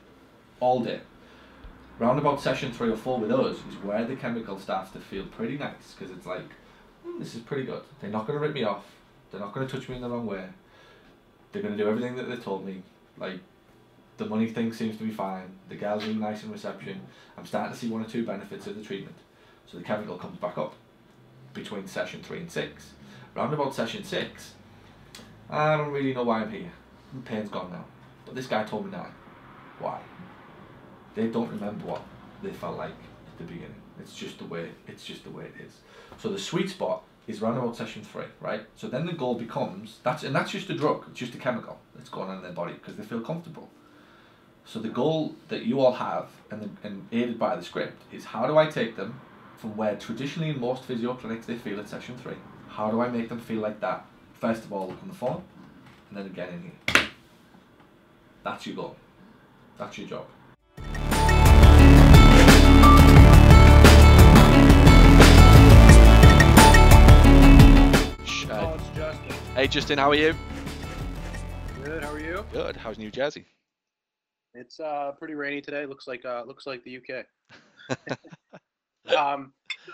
All 0.61 0.81
day. 0.81 1.01
Round 1.99 2.19
about 2.19 2.41
session 2.41 2.73
three 2.73 2.91
or 2.91 2.97
four 2.97 3.19
with 3.19 3.33
us 3.33 3.57
is 3.69 3.77
where 3.83 4.05
the 4.05 4.17
chemical 4.17 4.59
starts 4.59 4.91
to 4.93 4.99
feel 4.99 5.25
pretty 5.27 5.57
nice 5.57 5.95
because 5.97 6.15
it's 6.15 6.27
like, 6.27 6.45
"Hmm, 7.05 7.19
this 7.19 7.35
is 7.35 7.41
pretty 7.41 7.65
good. 7.65 7.83
They're 8.01 8.11
not 8.11 8.27
going 8.27 8.39
to 8.39 8.45
rip 8.45 8.55
me 8.55 8.65
off. 8.65 8.85
They're 9.31 9.41
not 9.41 9.53
going 9.53 9.67
to 9.67 9.73
touch 9.73 9.89
me 9.89 9.97
in 9.97 10.03
the 10.03 10.09
wrong 10.09 10.27
way. 10.27 10.47
They're 11.53 11.63
going 11.63 11.77
to 11.77 11.83
do 11.83 11.89
everything 11.89 12.17
that 12.17 12.29
they 12.29 12.37
told 12.37 12.67
me. 12.67 12.83
Like, 13.19 13.41
the 14.17 14.27
money 14.27 14.47
thing 14.47 14.73
seems 14.73 14.97
to 14.99 15.05
be 15.05 15.11
fine. 15.11 15.49
The 15.69 15.75
gal's 15.75 16.05
really 16.05 16.19
nice 16.19 16.43
in 16.45 16.51
reception. 16.51 17.01
I'm 17.37 17.47
starting 17.47 17.73
to 17.73 17.79
see 17.79 17.89
one 17.89 18.03
or 18.03 18.09
two 18.09 18.25
benefits 18.25 18.67
of 18.67 18.77
the 18.77 18.83
treatment. 18.83 19.17
So 19.67 19.79
the 19.79 19.85
chemical 19.85 20.17
comes 20.17 20.39
back 20.39 20.59
up 20.59 20.75
between 21.53 21.87
session 21.87 22.23
three 22.23 22.39
and 22.39 22.51
six. 22.51 22.93
Round 23.35 23.53
about 23.53 23.75
session 23.75 24.05
six, 24.05 24.55
I 25.49 25.77
don't 25.77 25.93
really 25.93 26.15
know 26.15 26.25
why 26.25 26.41
I'm 26.41 26.51
here. 26.51 26.73
The 27.15 27.21
pain's 27.21 27.49
gone 27.49 27.71
now. 27.71 27.85
But 28.25 28.35
this 28.35 28.47
guy 28.47 28.65
told 28.65 28.87
me 28.87 28.93
now. 28.93 29.07
Why? 29.79 30.01
They 31.15 31.27
don't 31.27 31.51
remember 31.51 31.87
what 31.87 32.03
they 32.43 32.53
felt 32.53 32.77
like 32.77 32.91
at 32.91 33.39
the 33.39 33.45
beginning. 33.45 33.75
It's 34.01 34.15
just 34.15 34.39
the 34.39 34.45
way 34.45 34.71
it's 34.87 35.05
just 35.05 35.25
the 35.25 35.31
way 35.31 35.45
it 35.45 35.55
is. 35.65 35.81
So 36.19 36.29
the 36.29 36.39
sweet 36.39 36.71
spot 36.71 37.03
is 37.27 37.41
round 37.41 37.59
about 37.59 37.77
session 37.77 38.03
three, 38.03 38.25
right? 38.41 38.63
So 38.77 38.89
then 38.89 39.07
the 39.07 39.13
goal 39.13 39.35
becomes 39.35 39.99
that's 40.03 40.23
and 40.23 40.35
that's 40.35 40.51
just 40.51 40.71
a 40.71 40.75
drug, 40.75 41.05
it's 41.11 41.19
just 41.19 41.35
a 41.35 41.39
chemical 41.39 41.79
that's 41.95 42.09
going 42.09 42.31
on 42.31 42.39
in 42.39 42.43
their 42.43 42.53
body 42.53 42.75
because 42.75 42.97
they 42.97 43.05
feel 43.05 43.21
comfortable. 43.21 43.69
So 44.65 44.79
the 44.79 44.89
goal 44.89 45.35
that 45.49 45.67
you 45.67 45.81
all 45.81 45.93
have 45.93 46.29
and, 46.51 46.63
the, 46.63 46.87
and 46.87 47.07
aided 47.11 47.39
by 47.39 47.57
the 47.57 47.63
script 47.63 48.01
is 48.13 48.25
how 48.25 48.47
do 48.47 48.57
I 48.57 48.67
take 48.67 48.97
them 48.97 49.21
from 49.63 49.77
where 49.77 49.95
traditionally 49.95 50.51
in 50.51 50.59
most 50.59 50.83
physio 50.83 51.15
clinics 51.15 51.47
they 51.47 51.55
feel 51.55 51.79
at 51.79 51.89
session 51.89 52.17
three? 52.19 52.35
How 52.67 52.91
do 52.91 53.01
I 53.01 53.07
make 53.09 53.29
them 53.29 53.39
feel 53.39 53.61
like 53.61 53.79
that? 53.79 54.05
First 54.35 54.65
of 54.65 54.73
all 54.73 54.89
look 54.89 55.01
on 55.01 55.07
the 55.09 55.15
phone 55.15 55.41
and 56.09 56.19
then 56.19 56.27
again 56.27 56.49
in 56.53 56.63
here. 56.63 57.07
That's 58.43 58.67
your 58.67 58.75
goal. 58.75 58.97
That's 59.79 59.97
your 59.97 60.09
job. 60.09 60.27
Oh, 68.51 68.57
uh, 68.57 68.75
it's 68.75 68.97
Justin. 68.97 69.37
hey 69.55 69.69
Justin, 69.69 69.99
how 69.99 70.11
are 70.11 70.17
you? 70.17 70.35
Good. 71.85 72.03
How 72.03 72.11
are 72.11 72.19
you? 72.19 72.45
Good. 72.53 72.75
How's 72.75 72.99
New 72.99 73.13
Jersey? 73.13 73.47
It's 74.55 74.81
uh 74.81 75.13
pretty 75.17 75.35
rainy 75.35 75.61
today. 75.61 75.87
Looks 75.87 76.09
like 76.09 76.25
uh 76.25 76.43
looks 76.49 76.67
like 76.67 76.83
the 76.83 76.97
UK. 76.97 78.09
um, 79.13 79.53
so 79.87 79.93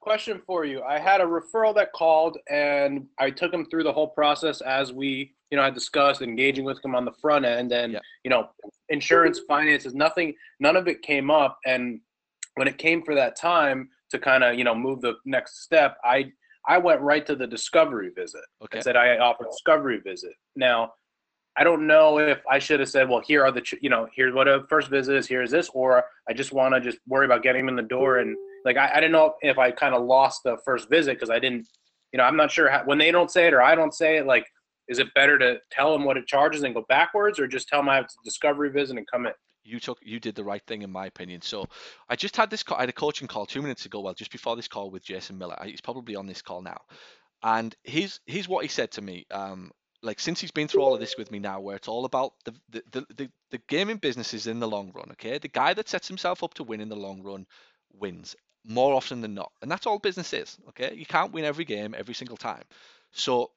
question 0.00 0.40
for 0.46 0.64
you. 0.64 0.82
I 0.82 0.98
had 0.98 1.20
a 1.20 1.24
referral 1.24 1.74
that 1.76 1.92
called, 1.92 2.36
and 2.50 3.06
I 3.18 3.30
took 3.30 3.52
him 3.52 3.64
through 3.66 3.84
the 3.84 3.92
whole 3.92 4.08
process 4.08 4.60
as 4.60 4.92
we, 4.92 5.34
you 5.50 5.56
know, 5.56 5.62
I 5.64 5.70
discussed 5.70 6.20
engaging 6.20 6.64
with 6.64 6.84
him 6.84 6.94
on 6.94 7.04
the 7.04 7.12
front 7.22 7.44
end, 7.46 7.72
and 7.72 7.94
Yeah. 7.94 8.00
you 8.22 8.30
know, 8.30 8.50
insurance, 8.90 9.40
finances, 9.48 9.94
nothing, 9.94 10.34
none 10.60 10.76
of 10.76 10.88
it 10.88 11.00
came 11.02 11.30
up. 11.30 11.58
And 11.64 12.00
when 12.56 12.68
it 12.68 12.76
came 12.78 13.02
for 13.02 13.14
that 13.14 13.34
time 13.36 13.88
to 14.10 14.18
kind 14.18 14.44
of, 14.44 14.56
you 14.56 14.64
know, 14.64 14.74
move 14.74 15.00
the 15.00 15.14
next 15.24 15.62
step, 15.62 15.96
I 16.04 16.30
I 16.66 16.78
went 16.78 17.00
right 17.02 17.26
to 17.26 17.36
the 17.36 17.46
discovery 17.46 18.10
visit. 18.14 18.44
Okay. 18.62 18.78
I 18.78 18.82
said 18.82 18.96
I 18.96 19.18
offer 19.18 19.44
discovery 19.44 20.00
visit. 20.00 20.32
Now, 20.56 20.94
I 21.56 21.62
don't 21.62 21.86
know 21.86 22.18
if 22.18 22.40
I 22.50 22.58
should 22.58 22.80
have 22.80 22.88
said, 22.88 23.08
well, 23.08 23.20
here 23.20 23.44
are 23.44 23.52
the, 23.52 23.62
you 23.80 23.90
know, 23.90 24.08
here's 24.14 24.34
what 24.34 24.48
a 24.48 24.64
first 24.68 24.88
visit 24.88 25.14
is, 25.14 25.28
here's 25.28 25.50
this, 25.50 25.68
or 25.74 26.04
I 26.28 26.32
just 26.32 26.52
want 26.52 26.74
to 26.74 26.80
just 26.80 26.98
worry 27.06 27.26
about 27.26 27.42
getting 27.42 27.60
him 27.60 27.68
in 27.68 27.76
the 27.76 27.82
door. 27.82 28.18
And 28.18 28.34
like, 28.64 28.76
I, 28.76 28.90
I 28.92 28.94
didn't 28.96 29.12
know 29.12 29.34
if 29.42 29.58
I 29.58 29.70
kind 29.70 29.94
of 29.94 30.04
lost 30.04 30.42
the 30.44 30.56
first 30.64 30.88
visit 30.88 31.14
because 31.14 31.30
I 31.30 31.38
didn't, 31.38 31.66
you 32.12 32.18
know, 32.18 32.24
I'm 32.24 32.36
not 32.36 32.50
sure 32.50 32.68
how, 32.70 32.82
when 32.84 32.98
they 32.98 33.10
don't 33.10 33.30
say 33.30 33.46
it 33.46 33.54
or 33.54 33.62
I 33.62 33.74
don't 33.74 33.94
say 33.94 34.18
it, 34.18 34.26
like, 34.26 34.46
is 34.88 34.98
it 34.98 35.12
better 35.14 35.38
to 35.38 35.58
tell 35.70 35.92
them 35.92 36.04
what 36.04 36.16
it 36.16 36.26
charges 36.26 36.62
and 36.62 36.74
go 36.74 36.84
backwards 36.88 37.38
or 37.38 37.46
just 37.46 37.68
tell 37.68 37.80
them 37.80 37.88
I 37.88 37.96
have 37.96 38.06
to 38.06 38.14
discovery 38.24 38.70
visit 38.70 38.96
and 38.98 39.06
come 39.10 39.26
in? 39.26 39.32
you 39.64 39.80
took 39.80 39.98
you 40.02 40.20
did 40.20 40.34
the 40.34 40.44
right 40.44 40.62
thing 40.66 40.82
in 40.82 40.90
my 40.90 41.06
opinion. 41.06 41.42
So 41.42 41.66
I 42.08 42.16
just 42.16 42.36
had 42.36 42.50
this 42.50 42.62
call, 42.62 42.76
I 42.76 42.82
had 42.82 42.90
a 42.90 42.92
coaching 42.92 43.26
call 43.26 43.46
two 43.46 43.62
minutes 43.62 43.86
ago. 43.86 44.00
Well, 44.00 44.14
just 44.14 44.30
before 44.30 44.56
this 44.56 44.68
call 44.68 44.90
with 44.90 45.04
Jason 45.04 45.38
Miller. 45.38 45.56
He's 45.64 45.80
probably 45.80 46.14
on 46.16 46.26
this 46.26 46.42
call 46.42 46.62
now, 46.62 46.80
and 47.42 47.74
here's 47.82 48.20
here's 48.26 48.48
what 48.48 48.62
he 48.62 48.68
said 48.68 48.90
to 48.92 49.02
me. 49.02 49.26
Um, 49.30 49.70
like 50.02 50.20
since 50.20 50.40
he's 50.40 50.50
been 50.50 50.68
through 50.68 50.82
all 50.82 50.94
of 50.94 51.00
this 51.00 51.16
with 51.16 51.30
me 51.30 51.38
now, 51.38 51.60
where 51.60 51.76
it's 51.76 51.88
all 51.88 52.04
about 52.04 52.34
the 52.44 52.54
the 52.68 52.82
the, 52.92 53.06
the, 53.16 53.30
the 53.50 53.60
gaming 53.68 53.96
business 53.96 54.34
is 54.34 54.46
in 54.46 54.60
the 54.60 54.68
long 54.68 54.92
run. 54.94 55.10
Okay, 55.12 55.38
the 55.38 55.48
guy 55.48 55.74
that 55.74 55.88
sets 55.88 56.06
himself 56.06 56.42
up 56.42 56.54
to 56.54 56.62
win 56.62 56.80
in 56.80 56.88
the 56.88 56.96
long 56.96 57.22
run 57.22 57.46
wins 57.92 58.36
more 58.66 58.94
often 58.94 59.20
than 59.20 59.34
not, 59.34 59.52
and 59.62 59.70
that's 59.70 59.86
all 59.86 59.98
business 59.98 60.32
is. 60.32 60.58
Okay, 60.70 60.94
you 60.94 61.06
can't 61.06 61.32
win 61.32 61.44
every 61.44 61.64
game 61.64 61.94
every 61.96 62.14
single 62.14 62.36
time. 62.36 62.64
So 63.12 63.50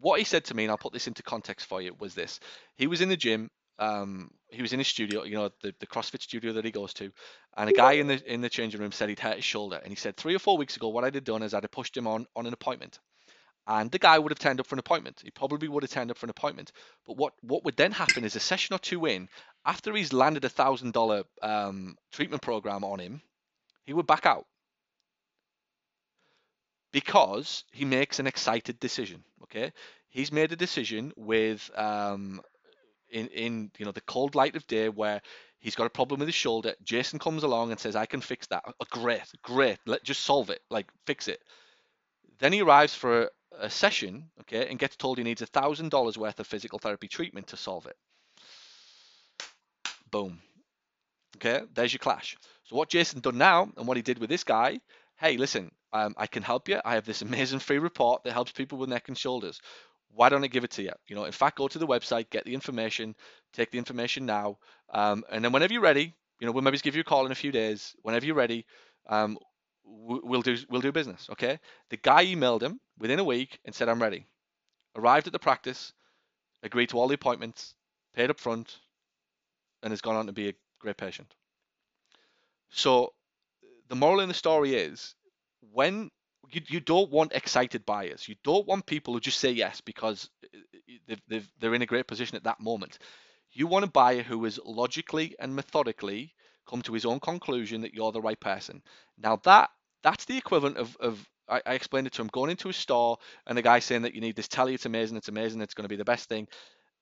what 0.00 0.18
he 0.18 0.24
said 0.24 0.44
to 0.46 0.54
me, 0.54 0.64
and 0.64 0.70
I'll 0.70 0.78
put 0.78 0.92
this 0.92 1.08
into 1.08 1.22
context 1.22 1.66
for 1.66 1.80
you, 1.82 1.94
was 1.98 2.14
this: 2.14 2.40
he 2.76 2.86
was 2.86 3.00
in 3.00 3.08
the 3.08 3.16
gym 3.16 3.50
um, 3.80 4.30
he 4.50 4.62
was 4.62 4.72
in 4.72 4.78
his 4.78 4.88
studio, 4.88 5.24
you 5.24 5.34
know, 5.34 5.50
the, 5.62 5.74
the 5.80 5.86
CrossFit 5.86 6.20
studio 6.20 6.52
that 6.52 6.64
he 6.64 6.70
goes 6.70 6.92
to, 6.94 7.10
and 7.56 7.70
a 7.70 7.72
guy 7.72 7.92
in 7.92 8.06
the 8.06 8.32
in 8.32 8.42
the 8.42 8.50
changing 8.50 8.80
room 8.80 8.92
said 8.92 9.08
he'd 9.08 9.18
hurt 9.18 9.36
his 9.36 9.44
shoulder, 9.44 9.80
and 9.82 9.88
he 9.90 9.96
said 9.96 10.16
three 10.16 10.34
or 10.34 10.38
four 10.38 10.58
weeks 10.58 10.76
ago, 10.76 10.88
what 10.88 11.02
I'd 11.02 11.14
have 11.14 11.24
done 11.24 11.42
is 11.42 11.54
I'd 11.54 11.64
have 11.64 11.70
pushed 11.70 11.96
him 11.96 12.06
on 12.06 12.26
on 12.36 12.46
an 12.46 12.52
appointment, 12.52 12.98
and 13.66 13.90
the 13.90 13.98
guy 13.98 14.18
would 14.18 14.32
have 14.32 14.38
turned 14.38 14.60
up 14.60 14.66
for 14.66 14.74
an 14.74 14.80
appointment. 14.80 15.22
He 15.24 15.30
probably 15.30 15.66
would 15.68 15.82
have 15.82 15.90
turned 15.90 16.10
up 16.10 16.18
for 16.18 16.26
an 16.26 16.30
appointment, 16.30 16.72
but 17.06 17.16
what 17.16 17.32
what 17.40 17.64
would 17.64 17.76
then 17.76 17.92
happen 17.92 18.22
is 18.24 18.36
a 18.36 18.40
session 18.40 18.74
or 18.74 18.78
two 18.78 19.06
in, 19.06 19.30
after 19.64 19.94
he's 19.94 20.12
landed 20.12 20.44
a 20.44 20.50
thousand 20.50 20.92
dollar 20.92 21.24
um 21.40 21.96
treatment 22.12 22.42
program 22.42 22.84
on 22.84 22.98
him, 22.98 23.22
he 23.90 23.94
would 23.94 24.06
back 24.06 24.24
out 24.24 24.46
because 26.92 27.64
he 27.72 27.84
makes 27.84 28.18
an 28.18 28.26
excited 28.26 28.78
decision. 28.80 29.22
Okay, 29.44 29.72
he's 30.08 30.32
made 30.32 30.52
a 30.52 30.56
decision 30.56 31.12
with 31.16 31.70
um 31.76 32.40
in 33.10 33.28
in 33.28 33.72
you 33.78 33.86
know 33.86 33.92
the 33.92 34.02
cold 34.02 34.34
light 34.34 34.56
of 34.56 34.66
day 34.66 34.88
where 34.88 35.22
he's 35.60 35.76
got 35.76 35.86
a 35.86 35.90
problem 35.90 36.20
with 36.20 36.28
his 36.28 36.36
shoulder. 36.36 36.74
Jason 36.84 37.18
comes 37.18 37.42
along 37.44 37.70
and 37.72 37.80
says, 37.80 37.96
"I 37.96 38.06
can 38.06 38.20
fix 38.20 38.46
that." 38.48 38.64
Oh, 38.66 38.86
great, 38.90 39.22
great. 39.42 39.78
Let 39.86 40.04
just 40.04 40.22
solve 40.24 40.50
it. 40.50 40.62
Like 40.70 40.88
fix 41.06 41.28
it. 41.28 41.40
Then 42.40 42.52
he 42.52 42.62
arrives 42.62 42.94
for 42.94 43.22
a, 43.24 43.30
a 43.66 43.70
session, 43.70 44.30
okay, 44.42 44.68
and 44.68 44.78
gets 44.78 44.96
told 44.96 45.18
he 45.18 45.24
needs 45.24 45.42
a 45.42 45.46
thousand 45.46 45.90
dollars 45.90 46.18
worth 46.18 46.40
of 46.40 46.46
physical 46.48 46.78
therapy 46.80 47.08
treatment 47.08 47.48
to 47.48 47.56
solve 47.56 47.86
it. 47.86 47.96
Boom. 50.10 50.40
Okay, 51.36 51.62
there's 51.74 51.92
your 51.92 51.98
clash. 51.98 52.36
So 52.64 52.76
what 52.76 52.90
Jason 52.90 53.20
done 53.20 53.38
now, 53.38 53.70
and 53.76 53.86
what 53.86 53.96
he 53.96 54.02
did 54.02 54.18
with 54.18 54.30
this 54.30 54.44
guy, 54.44 54.80
hey, 55.18 55.36
listen, 55.36 55.70
um, 55.92 56.14
I 56.16 56.26
can 56.26 56.42
help 56.42 56.68
you. 56.68 56.80
I 56.84 56.94
have 56.94 57.04
this 57.04 57.22
amazing 57.22 57.60
free 57.60 57.78
report 57.78 58.24
that 58.24 58.32
helps 58.32 58.52
people 58.52 58.78
with 58.78 58.90
neck 58.90 59.08
and 59.08 59.16
shoulders 59.16 59.60
why 60.14 60.28
don't 60.28 60.44
I 60.44 60.48
give 60.48 60.64
it 60.64 60.70
to 60.72 60.82
you? 60.82 60.92
You 61.08 61.16
know, 61.16 61.24
in 61.24 61.32
fact, 61.32 61.58
go 61.58 61.68
to 61.68 61.78
the 61.78 61.86
website, 61.86 62.30
get 62.30 62.44
the 62.44 62.54
information, 62.54 63.14
take 63.52 63.70
the 63.70 63.78
information 63.78 64.26
now, 64.26 64.58
um, 64.92 65.24
and 65.30 65.44
then 65.44 65.52
whenever 65.52 65.72
you're 65.72 65.82
ready, 65.82 66.14
you 66.40 66.46
know, 66.46 66.52
we'll 66.52 66.62
maybe 66.62 66.78
give 66.78 66.94
you 66.94 67.02
a 67.02 67.04
call 67.04 67.26
in 67.26 67.32
a 67.32 67.36
few 67.36 67.52
days. 67.52 67.94
Whenever 68.02 68.26
you're 68.26 68.34
ready, 68.34 68.66
um, 69.08 69.38
we'll 69.84 70.42
do 70.42 70.56
we'll 70.68 70.80
do 70.80 70.92
business. 70.92 71.28
Okay. 71.30 71.58
The 71.90 71.96
guy 71.96 72.26
emailed 72.26 72.62
him 72.62 72.80
within 72.98 73.18
a 73.18 73.24
week 73.24 73.58
and 73.64 73.74
said, 73.74 73.88
"I'm 73.88 74.02
ready." 74.02 74.26
Arrived 74.96 75.26
at 75.26 75.32
the 75.32 75.38
practice, 75.38 75.92
agreed 76.62 76.88
to 76.88 76.98
all 76.98 77.08
the 77.08 77.14
appointments, 77.14 77.74
paid 78.14 78.30
up 78.30 78.40
front, 78.40 78.78
and 79.82 79.92
has 79.92 80.00
gone 80.00 80.16
on 80.16 80.26
to 80.26 80.32
be 80.32 80.48
a 80.48 80.54
great 80.80 80.96
patient. 80.96 81.34
So, 82.70 83.12
the 83.88 83.96
moral 83.96 84.20
in 84.20 84.28
the 84.28 84.34
story 84.34 84.74
is 84.74 85.14
when 85.72 86.10
you, 86.52 86.62
you 86.68 86.80
don't 86.80 87.10
want 87.10 87.32
excited 87.32 87.84
buyers. 87.86 88.28
You 88.28 88.36
don't 88.44 88.66
want 88.66 88.86
people 88.86 89.14
who 89.14 89.20
just 89.20 89.40
say 89.40 89.50
yes 89.50 89.80
because 89.80 90.28
uh, 90.44 90.58
they've, 91.06 91.22
they've, 91.28 91.48
they're 91.60 91.74
in 91.74 91.82
a 91.82 91.86
great 91.86 92.06
position 92.06 92.36
at 92.36 92.44
that 92.44 92.60
moment. 92.60 92.98
You 93.52 93.66
want 93.66 93.84
a 93.84 93.90
buyer 93.90 94.22
who 94.22 94.44
is 94.44 94.60
logically 94.64 95.34
and 95.38 95.54
methodically 95.54 96.34
come 96.68 96.82
to 96.82 96.92
his 96.92 97.04
own 97.04 97.20
conclusion 97.20 97.80
that 97.82 97.94
you're 97.94 98.12
the 98.12 98.20
right 98.20 98.38
person. 98.38 98.82
Now 99.18 99.36
that 99.44 99.70
that's 100.02 100.24
the 100.24 100.36
equivalent 100.36 100.76
of, 100.76 100.96
of 101.00 101.28
I, 101.48 101.60
I 101.66 101.74
explained 101.74 102.06
it 102.06 102.12
to 102.14 102.22
him 102.22 102.28
going 102.28 102.50
into 102.50 102.68
a 102.68 102.72
store 102.72 103.18
and 103.46 103.58
the 103.58 103.62
guy 103.62 103.80
saying 103.80 104.02
that 104.02 104.14
you 104.14 104.20
need 104.20 104.36
this 104.36 104.48
telly, 104.48 104.74
it's 104.74 104.86
amazing, 104.86 105.16
it's 105.16 105.28
amazing, 105.28 105.60
it's 105.60 105.74
going 105.74 105.84
to 105.84 105.88
be 105.88 105.96
the 105.96 106.04
best 106.04 106.28
thing. 106.28 106.46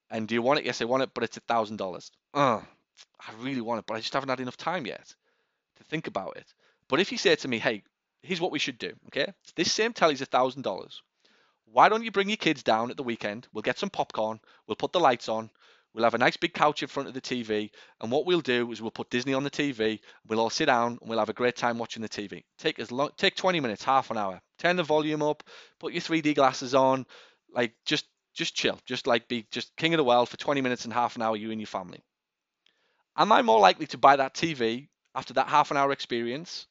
And 0.09 0.27
do 0.27 0.33
you 0.33 0.41
want 0.41 0.59
it? 0.59 0.65
Yes, 0.65 0.81
I 0.81 0.85
want 0.85 1.03
it, 1.03 1.11
but 1.13 1.23
it's 1.23 1.37
a 1.37 1.41
thousand 1.41 1.77
dollars. 1.77 2.11
I 3.19 3.31
really 3.39 3.61
want 3.61 3.79
it, 3.79 3.85
but 3.87 3.95
I 3.95 3.99
just 3.99 4.13
haven't 4.13 4.29
had 4.29 4.39
enough 4.39 4.57
time 4.57 4.85
yet 4.85 5.13
to 5.77 5.83
think 5.83 6.07
about 6.07 6.37
it. 6.37 6.53
But 6.87 6.99
if 6.99 7.11
you 7.11 7.17
say 7.17 7.35
to 7.35 7.47
me, 7.47 7.59
hey, 7.59 7.83
here's 8.21 8.41
what 8.41 8.51
we 8.51 8.59
should 8.59 8.77
do, 8.77 8.93
okay? 9.07 9.31
This 9.55 9.71
same 9.71 9.93
telly's 9.93 10.21
a 10.21 10.25
thousand 10.25 10.63
dollars. 10.63 11.01
Why 11.71 11.87
don't 11.87 12.03
you 12.03 12.11
bring 12.11 12.29
your 12.29 12.37
kids 12.37 12.63
down 12.63 12.89
at 12.89 12.97
the 12.97 13.03
weekend? 13.03 13.47
We'll 13.53 13.61
get 13.61 13.77
some 13.77 13.91
popcorn, 13.91 14.39
we'll 14.67 14.75
put 14.75 14.91
the 14.91 14.99
lights 14.99 15.29
on, 15.29 15.51
we'll 15.93 16.03
have 16.03 16.15
a 16.15 16.19
nice 16.19 16.37
big 16.37 16.53
couch 16.53 16.81
in 16.81 16.89
front 16.89 17.07
of 17.07 17.13
the 17.13 17.21
TV, 17.21 17.69
and 18.01 18.11
what 18.11 18.25
we'll 18.25 18.41
do 18.41 18.71
is 18.71 18.81
we'll 18.81 18.91
put 18.91 19.09
Disney 19.09 19.33
on 19.33 19.43
the 19.43 19.51
TV, 19.51 19.99
we'll 20.27 20.39
all 20.39 20.49
sit 20.49 20.65
down 20.65 20.97
and 20.99 21.09
we'll 21.09 21.19
have 21.19 21.29
a 21.29 21.33
great 21.33 21.55
time 21.55 21.77
watching 21.77 22.01
the 22.01 22.09
TV. 22.09 22.43
Take 22.57 22.79
as 22.79 22.91
long 22.91 23.11
take 23.17 23.35
20 23.35 23.59
minutes, 23.59 23.83
half 23.83 24.09
an 24.09 24.17
hour. 24.17 24.41
Turn 24.57 24.75
the 24.75 24.83
volume 24.83 25.21
up, 25.21 25.43
put 25.79 25.93
your 25.93 26.01
3D 26.01 26.35
glasses 26.35 26.73
on, 26.73 27.05
like 27.53 27.73
just 27.85 28.05
just 28.33 28.55
chill, 28.55 28.79
just 28.85 29.07
like 29.07 29.27
be 29.27 29.45
just 29.51 29.75
king 29.75 29.93
of 29.93 29.97
the 29.97 30.03
world 30.03 30.29
for 30.29 30.37
20 30.37 30.61
minutes 30.61 30.85
and 30.85 30.93
half 30.93 31.15
an 31.15 31.21
hour, 31.21 31.35
you 31.35 31.51
and 31.51 31.59
your 31.59 31.67
family. 31.67 32.03
Am 33.19 33.33
I 33.33 33.41
more 33.41 33.59
likely 33.59 33.85
to 33.87 33.97
buy 33.97 34.15
that 34.15 34.33
TV 34.33 34.87
after 35.13 35.33
that 35.33 35.49
half 35.49 35.71
an 35.71 35.77
hour 35.77 35.91
experience 35.91 36.65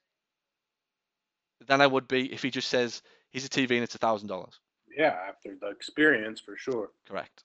than 1.67 1.83
I 1.83 1.87
would 1.87 2.09
be 2.09 2.33
if 2.33 2.43
he 2.43 2.51
just 2.51 2.69
says 2.69 3.03
he's 3.31 3.45
a 3.45 3.51
TV 3.51 3.73
and 3.73 3.83
it's 3.85 3.95
a 3.95 3.99
thousand 3.99 4.29
dollars? 4.29 4.59
Yeah, 4.97 5.15
after 5.29 5.55
the 5.61 5.69
experience 5.69 6.41
for 6.41 6.57
sure. 6.57 6.91
Correct. 7.07 7.45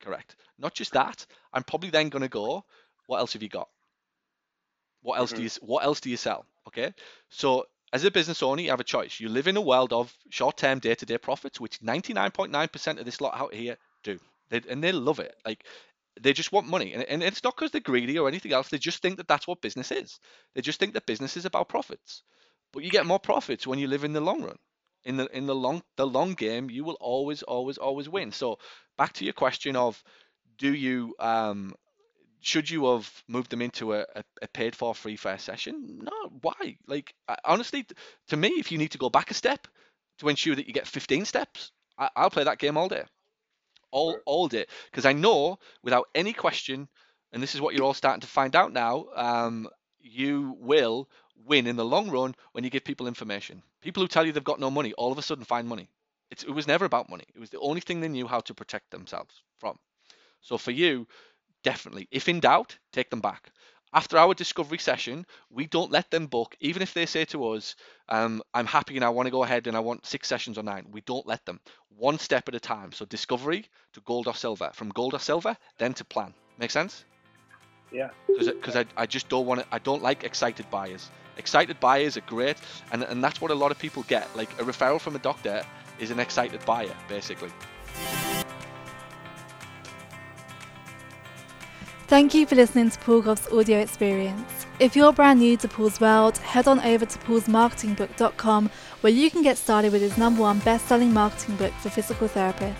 Correct. 0.00 0.34
Not 0.58 0.74
just 0.74 0.92
that, 0.94 1.24
I'm 1.52 1.62
probably 1.62 1.90
then 1.90 2.08
going 2.08 2.22
to 2.22 2.28
go, 2.28 2.64
what 3.06 3.18
else 3.18 3.34
have 3.34 3.42
you 3.42 3.48
got? 3.48 3.68
What 5.02 5.18
else 5.18 5.30
mm-hmm. 5.30 5.38
do 5.38 5.44
you 5.44 5.50
what 5.62 5.84
else 5.84 6.00
do 6.00 6.10
you 6.10 6.16
sell? 6.16 6.44
Okay? 6.66 6.92
So 7.28 7.66
as 7.92 8.04
a 8.04 8.10
business 8.10 8.42
owner, 8.42 8.62
you 8.62 8.70
have 8.70 8.80
a 8.80 8.84
choice. 8.84 9.20
You 9.20 9.28
live 9.28 9.46
in 9.46 9.56
a 9.56 9.60
world 9.60 9.92
of 9.92 10.12
short-term 10.30 10.80
day-to-day 10.80 11.18
profits, 11.18 11.60
which 11.60 11.80
99.9% 11.80 12.98
of 12.98 13.04
this 13.04 13.20
lot 13.20 13.38
out 13.38 13.54
here 13.54 13.76
do. 14.02 14.18
They, 14.48 14.60
and 14.68 14.82
they 14.82 14.92
love 14.92 15.20
it. 15.20 15.34
Like 15.46 15.64
they 16.20 16.32
just 16.32 16.52
want 16.52 16.66
money. 16.66 16.92
And, 16.94 17.02
and 17.04 17.22
it's 17.22 17.44
not 17.44 17.56
because 17.56 17.70
they're 17.70 17.80
greedy 17.80 18.18
or 18.18 18.28
anything 18.28 18.52
else. 18.52 18.68
They 18.68 18.78
just 18.78 19.02
think 19.02 19.18
that 19.18 19.28
that's 19.28 19.46
what 19.46 19.60
business 19.60 19.90
is. 19.90 20.18
They 20.54 20.62
just 20.62 20.80
think 20.80 20.94
that 20.94 21.06
business 21.06 21.36
is 21.36 21.44
about 21.44 21.68
profits. 21.68 22.22
But 22.72 22.84
you 22.84 22.90
get 22.90 23.06
more 23.06 23.18
profits 23.18 23.66
when 23.66 23.78
you 23.78 23.88
live 23.88 24.04
in 24.04 24.12
the 24.12 24.20
long 24.20 24.42
run. 24.42 24.56
In 25.04 25.16
the 25.16 25.26
in 25.36 25.46
the 25.46 25.54
long 25.54 25.82
the 25.96 26.06
long 26.06 26.34
game, 26.34 26.68
you 26.68 26.84
will 26.84 26.98
always 27.00 27.42
always 27.42 27.78
always 27.78 28.08
win. 28.08 28.32
So 28.32 28.58
back 28.98 29.14
to 29.14 29.24
your 29.24 29.32
question 29.32 29.74
of 29.74 30.02
do 30.58 30.74
you 30.74 31.14
um 31.18 31.74
should 32.40 32.68
you 32.68 32.86
have 32.92 33.10
moved 33.28 33.50
them 33.50 33.62
into 33.62 33.94
a, 33.94 34.06
a, 34.42 34.48
paid 34.48 34.74
for 34.74 34.94
free 34.94 35.16
fair 35.16 35.38
session? 35.38 36.00
No, 36.02 36.38
why? 36.40 36.76
Like 36.86 37.14
honestly, 37.44 37.86
to 38.28 38.36
me, 38.36 38.48
if 38.48 38.72
you 38.72 38.78
need 38.78 38.92
to 38.92 38.98
go 38.98 39.10
back 39.10 39.30
a 39.30 39.34
step 39.34 39.68
to 40.18 40.28
ensure 40.28 40.54
that 40.54 40.66
you 40.66 40.72
get 40.72 40.86
15 40.86 41.24
steps, 41.24 41.70
I, 41.98 42.08
will 42.16 42.30
play 42.30 42.44
that 42.44 42.58
game 42.58 42.76
all 42.76 42.88
day, 42.88 43.04
all 43.90 44.18
all 44.26 44.48
day, 44.48 44.66
because 44.90 45.06
I 45.06 45.12
know 45.12 45.58
without 45.82 46.08
any 46.14 46.32
question, 46.32 46.88
and 47.32 47.42
this 47.42 47.54
is 47.54 47.60
what 47.60 47.74
you're 47.74 47.84
all 47.84 47.94
starting 47.94 48.20
to 48.20 48.26
find 48.26 48.56
out 48.56 48.72
now. 48.72 49.06
Um, 49.14 49.68
you 50.00 50.56
will 50.60 51.08
win 51.44 51.66
in 51.66 51.76
the 51.76 51.84
long 51.84 52.10
run 52.10 52.34
when 52.52 52.64
you 52.64 52.70
give 52.70 52.84
people 52.84 53.06
information. 53.06 53.62
People 53.80 54.02
who 54.02 54.08
tell 54.08 54.26
you 54.26 54.32
they've 54.32 54.44
got 54.44 54.60
no 54.60 54.70
money 54.70 54.92
all 54.94 55.12
of 55.12 55.18
a 55.18 55.22
sudden 55.22 55.44
find 55.44 55.68
money. 55.68 55.88
It's, 56.30 56.42
it 56.42 56.50
was 56.50 56.66
never 56.66 56.84
about 56.84 57.10
money. 57.10 57.24
It 57.34 57.40
was 57.40 57.50
the 57.50 57.60
only 57.60 57.80
thing 57.80 58.00
they 58.00 58.08
knew 58.08 58.26
how 58.26 58.40
to 58.40 58.54
protect 58.54 58.90
themselves 58.90 59.42
from. 59.58 59.78
So 60.40 60.58
for 60.58 60.70
you, 60.70 61.06
definitely, 61.62 62.08
if 62.10 62.28
in 62.28 62.40
doubt, 62.40 62.78
take 62.92 63.10
them 63.10 63.20
back. 63.20 63.52
After 63.92 64.18
our 64.18 64.34
discovery 64.34 64.78
session, 64.78 65.26
we 65.50 65.66
don't 65.66 65.90
let 65.90 66.10
them 66.10 66.26
book, 66.26 66.56
even 66.60 66.80
if 66.80 66.94
they 66.94 67.06
say 67.06 67.24
to 67.26 67.48
us, 67.48 67.74
um, 68.08 68.40
I'm 68.54 68.66
happy 68.66 68.94
and 68.94 69.04
I 69.04 69.08
want 69.08 69.26
to 69.26 69.32
go 69.32 69.42
ahead 69.42 69.66
and 69.66 69.76
I 69.76 69.80
want 69.80 70.06
six 70.06 70.28
sessions 70.28 70.58
or 70.58 70.62
nine. 70.62 70.86
We 70.92 71.00
don't 71.00 71.26
let 71.26 71.44
them. 71.44 71.58
One 71.96 72.18
step 72.18 72.48
at 72.48 72.54
a 72.54 72.60
time. 72.60 72.92
So 72.92 73.04
discovery 73.04 73.66
to 73.94 74.00
gold 74.02 74.28
or 74.28 74.34
silver. 74.34 74.70
From 74.74 74.90
gold 74.90 75.14
or 75.14 75.18
silver, 75.18 75.56
then 75.78 75.92
to 75.94 76.04
plan. 76.04 76.34
Make 76.58 76.70
sense? 76.70 77.04
Yeah. 77.90 78.10
Because 78.28 78.76
I, 78.76 78.84
I 78.96 79.06
just 79.06 79.28
don't 79.28 79.46
want 79.46 79.60
to, 79.60 79.66
I 79.72 79.80
don't 79.80 80.02
like 80.02 80.22
excited 80.22 80.70
buyers. 80.70 81.10
Excited 81.36 81.80
buyers 81.80 82.16
are 82.16 82.22
great, 82.22 82.58
and, 82.92 83.02
and 83.02 83.24
that's 83.24 83.40
what 83.40 83.50
a 83.50 83.54
lot 83.54 83.70
of 83.72 83.78
people 83.78 84.04
get. 84.04 84.28
Like 84.36 84.50
a 84.60 84.64
referral 84.64 85.00
from 85.00 85.16
a 85.16 85.18
doctor 85.18 85.64
is 85.98 86.10
an 86.10 86.20
excited 86.20 86.64
buyer, 86.64 86.94
basically. 87.08 87.50
Thank 92.10 92.34
you 92.34 92.44
for 92.44 92.56
listening 92.56 92.90
to 92.90 92.98
Paul 92.98 93.22
Gough's 93.22 93.46
audio 93.52 93.78
experience. 93.78 94.66
If 94.80 94.96
you're 94.96 95.12
brand 95.12 95.38
new 95.38 95.56
to 95.58 95.68
Paul's 95.68 96.00
world, 96.00 96.38
head 96.38 96.66
on 96.66 96.80
over 96.80 97.06
to 97.06 97.18
paulsmarketingbook.com 97.20 98.68
where 99.00 99.12
you 99.12 99.30
can 99.30 99.42
get 99.42 99.56
started 99.56 99.92
with 99.92 100.02
his 100.02 100.18
number 100.18 100.42
one 100.42 100.58
best 100.58 100.88
selling 100.88 101.12
marketing 101.12 101.54
book 101.54 101.72
for 101.74 101.88
physical 101.88 102.26
therapists. 102.26 102.74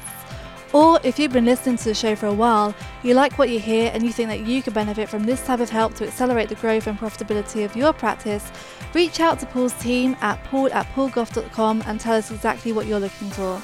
Or 0.72 0.98
if 1.04 1.16
you've 1.16 1.32
been 1.32 1.44
listening 1.44 1.76
to 1.76 1.84
the 1.84 1.94
show 1.94 2.16
for 2.16 2.26
a 2.26 2.34
while, 2.34 2.74
you 3.04 3.14
like 3.14 3.38
what 3.38 3.50
you 3.50 3.60
hear 3.60 3.92
and 3.94 4.02
you 4.02 4.10
think 4.10 4.30
that 4.30 4.48
you 4.48 4.62
could 4.62 4.74
benefit 4.74 5.08
from 5.08 5.22
this 5.22 5.46
type 5.46 5.60
of 5.60 5.70
help 5.70 5.94
to 5.94 6.08
accelerate 6.08 6.48
the 6.48 6.56
growth 6.56 6.88
and 6.88 6.98
profitability 6.98 7.64
of 7.64 7.76
your 7.76 7.92
practice, 7.92 8.50
reach 8.94 9.20
out 9.20 9.38
to 9.38 9.46
Paul's 9.46 9.74
team 9.74 10.16
at 10.22 10.42
paul 10.42 10.72
at 10.72 10.86
paulgough.com 10.86 11.84
and 11.86 12.00
tell 12.00 12.16
us 12.16 12.32
exactly 12.32 12.72
what 12.72 12.86
you're 12.86 12.98
looking 12.98 13.30
for. 13.30 13.62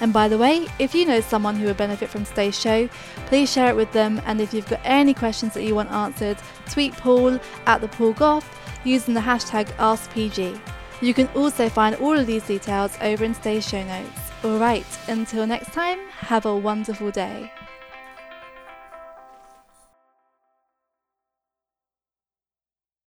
And 0.00 0.12
by 0.12 0.28
the 0.28 0.38
way, 0.38 0.66
if 0.78 0.94
you 0.94 1.06
know 1.06 1.20
someone 1.20 1.56
who 1.56 1.66
would 1.66 1.76
benefit 1.76 2.08
from 2.08 2.24
today's 2.24 2.58
show, 2.58 2.88
please 3.26 3.50
share 3.50 3.70
it 3.70 3.76
with 3.76 3.90
them. 3.92 4.20
And 4.26 4.40
if 4.40 4.52
you've 4.52 4.68
got 4.68 4.80
any 4.84 5.14
questions 5.14 5.54
that 5.54 5.64
you 5.64 5.74
want 5.74 5.90
answered, 5.90 6.38
tweet 6.70 6.94
Paul 6.96 7.40
at 7.66 7.80
the 7.80 7.88
Paul 7.88 8.12
Gough 8.12 8.48
using 8.84 9.14
the 9.14 9.20
hashtag 9.20 9.66
AskPG. 9.76 10.60
You 11.00 11.14
can 11.14 11.28
also 11.28 11.68
find 11.68 11.94
all 11.96 12.18
of 12.18 12.26
these 12.26 12.46
details 12.46 12.96
over 13.00 13.24
in 13.24 13.34
today's 13.34 13.68
show 13.68 13.82
notes. 13.84 14.20
Alright, 14.44 14.86
until 15.08 15.46
next 15.46 15.72
time, 15.72 15.98
have 16.10 16.46
a 16.46 16.56
wonderful 16.56 17.10
day. 17.10 17.50